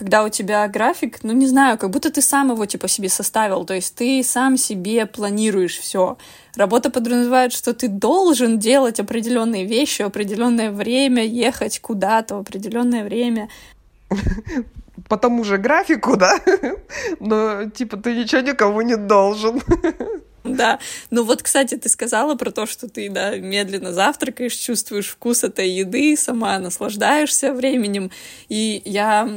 когда 0.00 0.24
у 0.24 0.30
тебя 0.30 0.66
график, 0.66 1.18
ну 1.24 1.34
не 1.34 1.46
знаю, 1.46 1.76
как 1.76 1.90
будто 1.90 2.10
ты 2.10 2.22
сам 2.22 2.50
его 2.52 2.64
типа 2.64 2.88
себе 2.88 3.10
составил, 3.10 3.66
то 3.66 3.74
есть 3.74 3.94
ты 3.94 4.22
сам 4.24 4.56
себе 4.56 5.04
планируешь 5.04 5.78
все. 5.78 6.16
Работа 6.56 6.88
подразумевает, 6.88 7.52
что 7.52 7.74
ты 7.74 7.88
должен 7.88 8.58
делать 8.58 8.98
определенные 8.98 9.66
вещи 9.66 10.00
в 10.00 10.06
определенное 10.06 10.70
время, 10.70 11.22
ехать 11.22 11.80
куда-то 11.80 12.36
в 12.36 12.38
определенное 12.40 13.04
время. 13.04 13.50
По 15.08 15.18
тому 15.18 15.44
же 15.44 15.58
графику, 15.58 16.16
да? 16.16 16.40
Но 17.20 17.68
типа 17.68 17.98
ты 17.98 18.16
ничего 18.16 18.40
никому 18.40 18.80
не 18.80 18.96
должен. 18.96 19.60
Да. 20.42 20.78
Ну 21.10 21.24
вот, 21.24 21.42
кстати, 21.42 21.76
ты 21.76 21.90
сказала 21.90 22.34
про 22.34 22.50
то, 22.50 22.64
что 22.64 22.88
ты, 22.88 23.10
да, 23.10 23.36
медленно 23.36 23.92
завтракаешь, 23.92 24.54
чувствуешь 24.54 25.08
вкус 25.08 25.44
этой 25.44 25.68
еды, 25.68 26.16
сама 26.16 26.58
наслаждаешься 26.58 27.52
временем. 27.52 28.10
И 28.48 28.80
я 28.86 29.28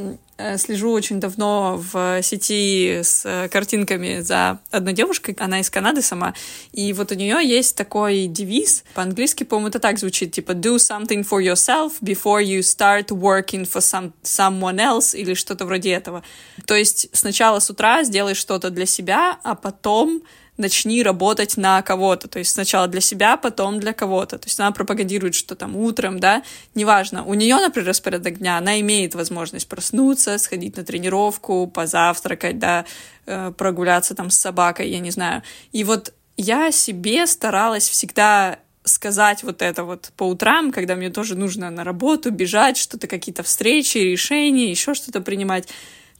слежу 0.58 0.91
очень 0.91 1.19
давно 1.19 1.78
в 1.78 2.22
сети 2.24 3.02
с 3.04 3.24
э, 3.26 3.50
картинками 3.50 4.22
за 4.22 4.60
одной 4.72 4.93
девушкой, 4.93 5.36
она 5.39 5.60
из 5.60 5.69
Канады 5.69 6.02
сама, 6.02 6.34
и 6.72 6.93
вот 6.93 7.12
у 7.12 7.15
нее 7.15 7.39
есть 7.43 7.76
такой 7.76 8.28
девиз, 8.28 8.84
по-английски, 8.93 9.43
по-моему, 9.43 9.69
это 9.69 9.80
так 9.80 10.00
звучит, 10.00 10.32
типа 10.32 10.52
do 10.52 10.76
something 10.76 11.28
for 11.28 11.41
yourself 11.41 11.93
before 12.02 12.43
you 12.43 12.60
start 12.60 13.08
working 13.08 13.63
for 13.63 13.82
some, 13.82 14.12
someone 14.24 14.78
else 14.78 15.15
или 15.15 15.34
что-то 15.34 15.65
вроде 15.65 15.91
этого. 15.91 16.24
То 16.65 16.76
есть 16.76 17.10
сначала 17.13 17.60
с 17.60 17.69
утра 17.69 18.04
сделай 18.04 18.34
что-то 18.34 18.69
для 18.69 18.86
себя, 18.86 19.39
а 19.43 19.56
потом 19.56 20.24
начни 20.58 21.02
работать 21.02 21.58
на 21.58 21.82
кого-то, 21.82 22.28
то 22.28 22.39
есть 22.39 22.52
сначала 22.52 22.88
для 22.88 23.02
себя, 23.02 23.38
потом 23.38 23.80
для 23.80 23.94
кого-то. 23.94 24.38
То 24.38 24.48
есть 24.48 24.60
она 24.60 24.72
пропагандирует, 24.72 25.36
что 25.36 25.56
там 25.56 25.76
утром, 25.76 26.20
да, 26.20 26.44
неважно. 26.76 27.24
У 27.24 27.34
нее, 27.34 27.56
например, 27.56 27.89
распорядок 27.89 28.38
дня, 28.38 28.58
она 28.58 28.80
имеет 28.80 29.16
возможность 29.16 29.68
проснуться, 29.68 30.38
сходить 30.38 30.78
на 30.78 30.84
тренировку, 30.84 31.68
позавтракать, 31.68 32.60
да, 32.60 32.86
э, 33.26 33.52
прогуляться 33.58 34.13
там 34.16 34.30
с 34.30 34.38
собакой, 34.38 34.89
я 34.89 35.00
не 35.00 35.12
знаю. 35.12 35.42
И 35.72 35.84
вот 35.84 36.13
я 36.38 36.72
себе 36.72 37.26
старалась 37.26 37.89
всегда 37.89 38.60
сказать 38.84 39.44
вот 39.44 39.62
это 39.62 39.84
вот 39.84 40.12
по 40.18 40.24
утрам, 40.24 40.72
когда 40.72 40.96
мне 40.96 41.10
тоже 41.10 41.36
нужно 41.36 41.70
на 41.70 41.84
работу 41.84 42.32
бежать, 42.32 42.78
что-то 42.78 43.08
какие-то 43.08 43.44
встречи, 43.44 43.98
решения, 43.98 44.70
еще 44.70 44.94
что-то 44.94 45.22
принимать. 45.22 45.68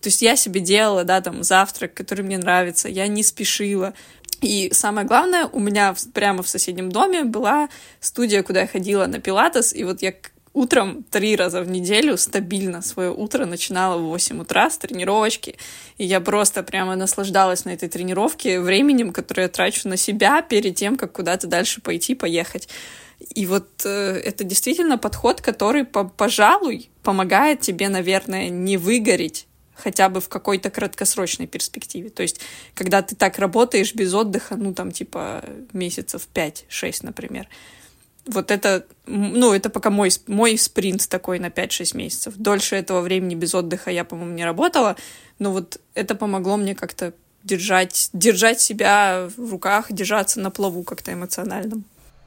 То 0.02 0.10
есть 0.10 0.22
я 0.22 0.36
себе 0.36 0.60
делала, 0.60 1.04
да, 1.04 1.22
там, 1.22 1.43
завтрак, 1.43 1.93
который 1.93 2.26
мне 2.26 2.38
нравится, 2.38 2.89
я 2.89 3.08
не 3.08 3.24
спешила. 3.24 3.93
И 4.43 4.73
самое 4.73 5.08
главное, 5.08 5.47
у 5.47 5.60
меня 5.60 5.95
прямо 6.13 6.43
в 6.43 6.49
соседнем 6.49 6.91
доме 6.91 7.23
была 7.23 7.69
студия, 8.01 8.43
куда 8.43 8.62
я 8.62 8.67
ходила 8.67 9.06
на 9.06 9.21
пилатес, 9.21 9.73
и 9.73 9.86
вот 9.86 10.01
я 10.01 10.13
утром 10.51 11.03
три 11.10 11.38
раза 11.38 11.62
в 11.62 11.69
неделю 11.69 12.17
стабильно 12.17 12.82
свое 12.82 13.10
утро 13.10 13.45
начинала 13.45 13.97
в 13.97 14.03
8 14.03 14.41
утра 14.41 14.69
с 14.69 14.77
тренировочки. 14.77 15.56
И 15.97 16.06
я 16.06 16.19
просто 16.19 16.62
прямо 16.62 16.95
наслаждалась 16.97 17.63
на 17.63 17.69
этой 17.69 17.88
тренировке 17.88 18.60
временем, 18.60 19.13
которое 19.13 19.43
я 19.43 19.47
трачу 19.47 19.88
на 19.88 19.95
себя 19.95 20.41
перед 20.41 20.75
тем, 20.75 20.97
как 20.97 21.13
куда-то 21.13 21.47
дальше 21.47 21.79
пойти, 21.79 22.13
поехать. 22.13 22.67
И 23.34 23.45
вот 23.45 23.69
э, 23.86 24.21
это 24.25 24.43
действительно 24.43 24.97
подход, 24.97 25.39
который, 25.39 25.86
по 25.86 26.03
пожалуй, 26.03 26.89
помогает 27.01 27.62
тебе, 27.62 27.88
наверное, 27.88 28.49
не 28.49 28.75
выгореть 28.75 29.47
хотя 29.75 30.09
бы 30.09 30.21
в 30.21 30.29
какой-то 30.29 30.69
краткосрочной 30.69 31.47
перспективе. 31.47 32.09
То 32.09 32.23
есть, 32.23 32.39
когда 32.75 33.01
ты 33.01 33.15
так 33.15 33.39
работаешь 33.39 33.93
без 33.93 34.13
отдыха, 34.13 34.55
ну, 34.55 34.73
там, 34.73 34.91
типа, 34.91 35.43
месяцев 35.73 36.27
5-6, 36.33 36.99
например, 37.01 37.47
вот 38.25 38.51
это, 38.51 38.86
ну, 39.05 39.53
это 39.53 39.69
пока 39.69 39.89
мой, 39.89 40.09
мой 40.27 40.57
спринт 40.57 41.09
такой 41.09 41.39
на 41.39 41.47
5-6 41.47 41.97
месяцев. 41.97 42.33
Дольше 42.38 42.75
этого 42.75 43.01
времени 43.01 43.36
без 43.36 43.53
отдыха 43.53 43.91
я, 43.91 44.05
по-моему, 44.05 44.33
не 44.33 44.45
работала, 44.45 44.95
но 45.39 45.51
вот 45.51 45.79
это 45.93 46.15
помогло 46.15 46.57
мне 46.57 46.75
как-то 46.75 47.13
держать, 47.43 48.09
держать 48.13 48.62
себя 48.62 49.29
в 49.36 49.51
руках, 49.51 49.91
держаться 49.91 50.39
на 50.39 50.51
плаву 50.51 50.83
как-то 50.83 51.12
эмоциональном. 51.12 51.83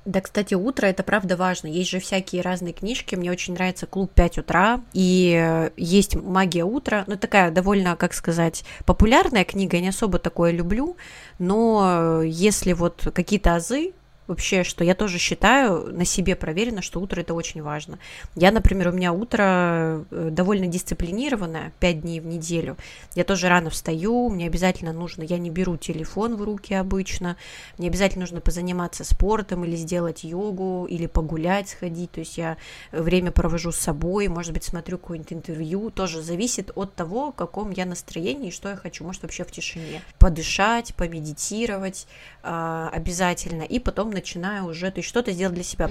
Да, 0.06 0.20
кстати, 0.20 0.54
утро 0.54 0.86
это 0.86 1.02
правда 1.02 1.36
важно. 1.36 1.66
Есть 1.66 1.90
же 1.90 1.98
всякие 1.98 2.40
разные 2.40 2.72
книжки. 2.72 3.16
Мне 3.16 3.30
очень 3.30 3.54
нравится 3.54 3.86
клуб 3.86 4.12
5 4.14 4.38
утра. 4.38 4.80
И 4.92 5.68
есть 5.76 6.14
магия 6.14 6.64
утра. 6.64 7.02
Ну, 7.08 7.16
такая 7.16 7.50
довольно, 7.50 7.96
как 7.96 8.14
сказать, 8.14 8.64
популярная 8.84 9.44
книга. 9.44 9.76
Я 9.76 9.82
не 9.82 9.88
особо 9.88 10.20
такое 10.20 10.52
люблю. 10.52 10.96
Но 11.40 12.22
если 12.22 12.72
вот 12.72 13.08
какие-то 13.12 13.56
азы 13.56 13.94
вообще, 14.26 14.64
что 14.64 14.84
я 14.84 14.94
тоже 14.94 15.18
считаю, 15.18 15.92
на 15.94 16.04
себе 16.04 16.36
проверено, 16.36 16.82
что 16.82 17.00
утро 17.00 17.20
это 17.20 17.34
очень 17.34 17.62
важно. 17.62 17.98
Я, 18.34 18.50
например, 18.50 18.88
у 18.88 18.92
меня 18.92 19.12
утро 19.12 20.04
э, 20.10 20.28
довольно 20.30 20.66
дисциплинированное, 20.66 21.72
5 21.80 22.00
дней 22.00 22.20
в 22.20 22.26
неделю. 22.26 22.76
Я 23.14 23.24
тоже 23.24 23.48
рано 23.48 23.70
встаю, 23.70 24.28
мне 24.28 24.46
обязательно 24.46 24.92
нужно, 24.92 25.22
я 25.22 25.38
не 25.38 25.50
беру 25.50 25.76
телефон 25.76 26.36
в 26.36 26.42
руки 26.42 26.74
обычно, 26.74 27.36
мне 27.78 27.88
обязательно 27.88 28.22
нужно 28.22 28.40
позаниматься 28.40 29.04
спортом 29.04 29.64
или 29.64 29.76
сделать 29.76 30.24
йогу, 30.24 30.86
или 30.88 31.06
погулять, 31.06 31.68
сходить, 31.68 32.12
то 32.12 32.20
есть 32.20 32.38
я 32.38 32.56
время 32.92 33.30
провожу 33.30 33.72
с 33.72 33.76
собой, 33.76 34.28
может 34.28 34.52
быть, 34.52 34.64
смотрю 34.64 34.98
какое-нибудь 34.98 35.32
интервью, 35.32 35.90
тоже 35.90 36.22
зависит 36.22 36.70
от 36.74 36.94
того, 36.94 37.30
в 37.30 37.34
каком 37.34 37.70
я 37.70 37.86
настроении 37.86 38.48
и 38.48 38.52
что 38.52 38.68
я 38.68 38.76
хочу, 38.76 39.04
может, 39.04 39.22
вообще 39.22 39.44
в 39.44 39.50
тишине. 39.50 40.02
Подышать, 40.18 40.94
помедитировать 40.94 42.06
а, 42.42 42.90
обязательно, 42.92 43.62
и 43.62 43.78
потом 43.78 44.10
начинаю 44.16 44.66
уже, 44.66 44.90
то 44.90 44.98
есть 44.98 45.08
что-то 45.08 45.30
сделать 45.32 45.54
для 45.54 45.62
себя. 45.62 45.90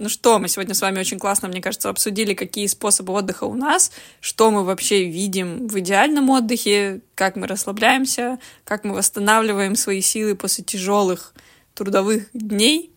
Ну 0.00 0.08
что, 0.08 0.38
мы 0.38 0.48
сегодня 0.48 0.74
с 0.74 0.80
вами 0.80 0.98
очень 0.98 1.18
классно, 1.18 1.48
мне 1.48 1.60
кажется, 1.60 1.88
обсудили, 1.88 2.34
какие 2.34 2.66
способы 2.66 3.12
отдыха 3.12 3.44
у 3.44 3.54
нас, 3.54 3.92
что 4.20 4.50
мы 4.50 4.64
вообще 4.64 5.04
видим 5.04 5.68
в 5.68 5.78
идеальном 5.78 6.30
отдыхе, 6.30 7.02
как 7.14 7.36
мы 7.36 7.46
расслабляемся, 7.46 8.38
как 8.64 8.84
мы 8.84 8.94
восстанавливаем 8.94 9.76
свои 9.76 10.00
силы 10.00 10.34
после 10.34 10.64
тяжелых 10.64 11.34
трудовых 11.74 12.28
дней. 12.32 12.92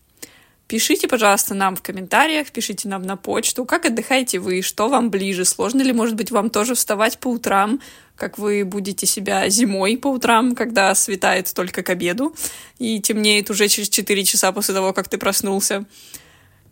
Пишите, 0.68 1.08
пожалуйста, 1.08 1.54
нам 1.54 1.76
в 1.76 1.82
комментариях, 1.82 2.52
пишите 2.52 2.88
нам 2.88 3.04
на 3.04 3.18
почту, 3.18 3.66
как 3.66 3.86
отдыхаете 3.86 4.40
вы, 4.40 4.62
что 4.62 4.88
вам 4.88 5.10
ближе, 5.10 5.46
сложно 5.46 5.82
ли, 5.82 5.92
может 5.92 6.16
быть, 6.16 6.32
вам 6.32 6.50
тоже 6.50 6.74
вставать 6.74 7.20
по 7.20 7.28
утрам, 7.28 7.82
как 8.16 8.38
вы 8.38 8.64
будете 8.64 9.06
себя 9.06 9.50
зимой 9.50 9.98
по 9.98 10.08
утрам, 10.08 10.56
когда 10.56 10.96
светает 10.96 11.54
только 11.54 11.84
к 11.84 11.90
обеду 11.90 12.36
и 12.80 13.02
темнеет 13.02 13.50
уже 13.50 13.68
через 13.68 13.90
4 13.90 14.24
часа 14.24 14.52
после 14.52 14.74
того, 14.74 14.94
как 14.94 15.10
ты 15.10 15.18
проснулся. 15.18 15.86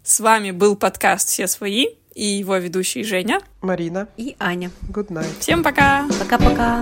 С 0.03 0.19
вами 0.19 0.51
был 0.51 0.75
подкаст 0.75 1.29
«Все 1.29 1.47
свои» 1.47 1.87
и 2.15 2.25
его 2.25 2.57
ведущие 2.57 3.03
Женя, 3.03 3.41
Марина 3.61 4.07
и 4.17 4.35
Аня. 4.39 4.71
Good 4.89 5.07
night. 5.07 5.39
Всем 5.39 5.63
пока! 5.63 6.07
Пока-пока! 6.19 6.81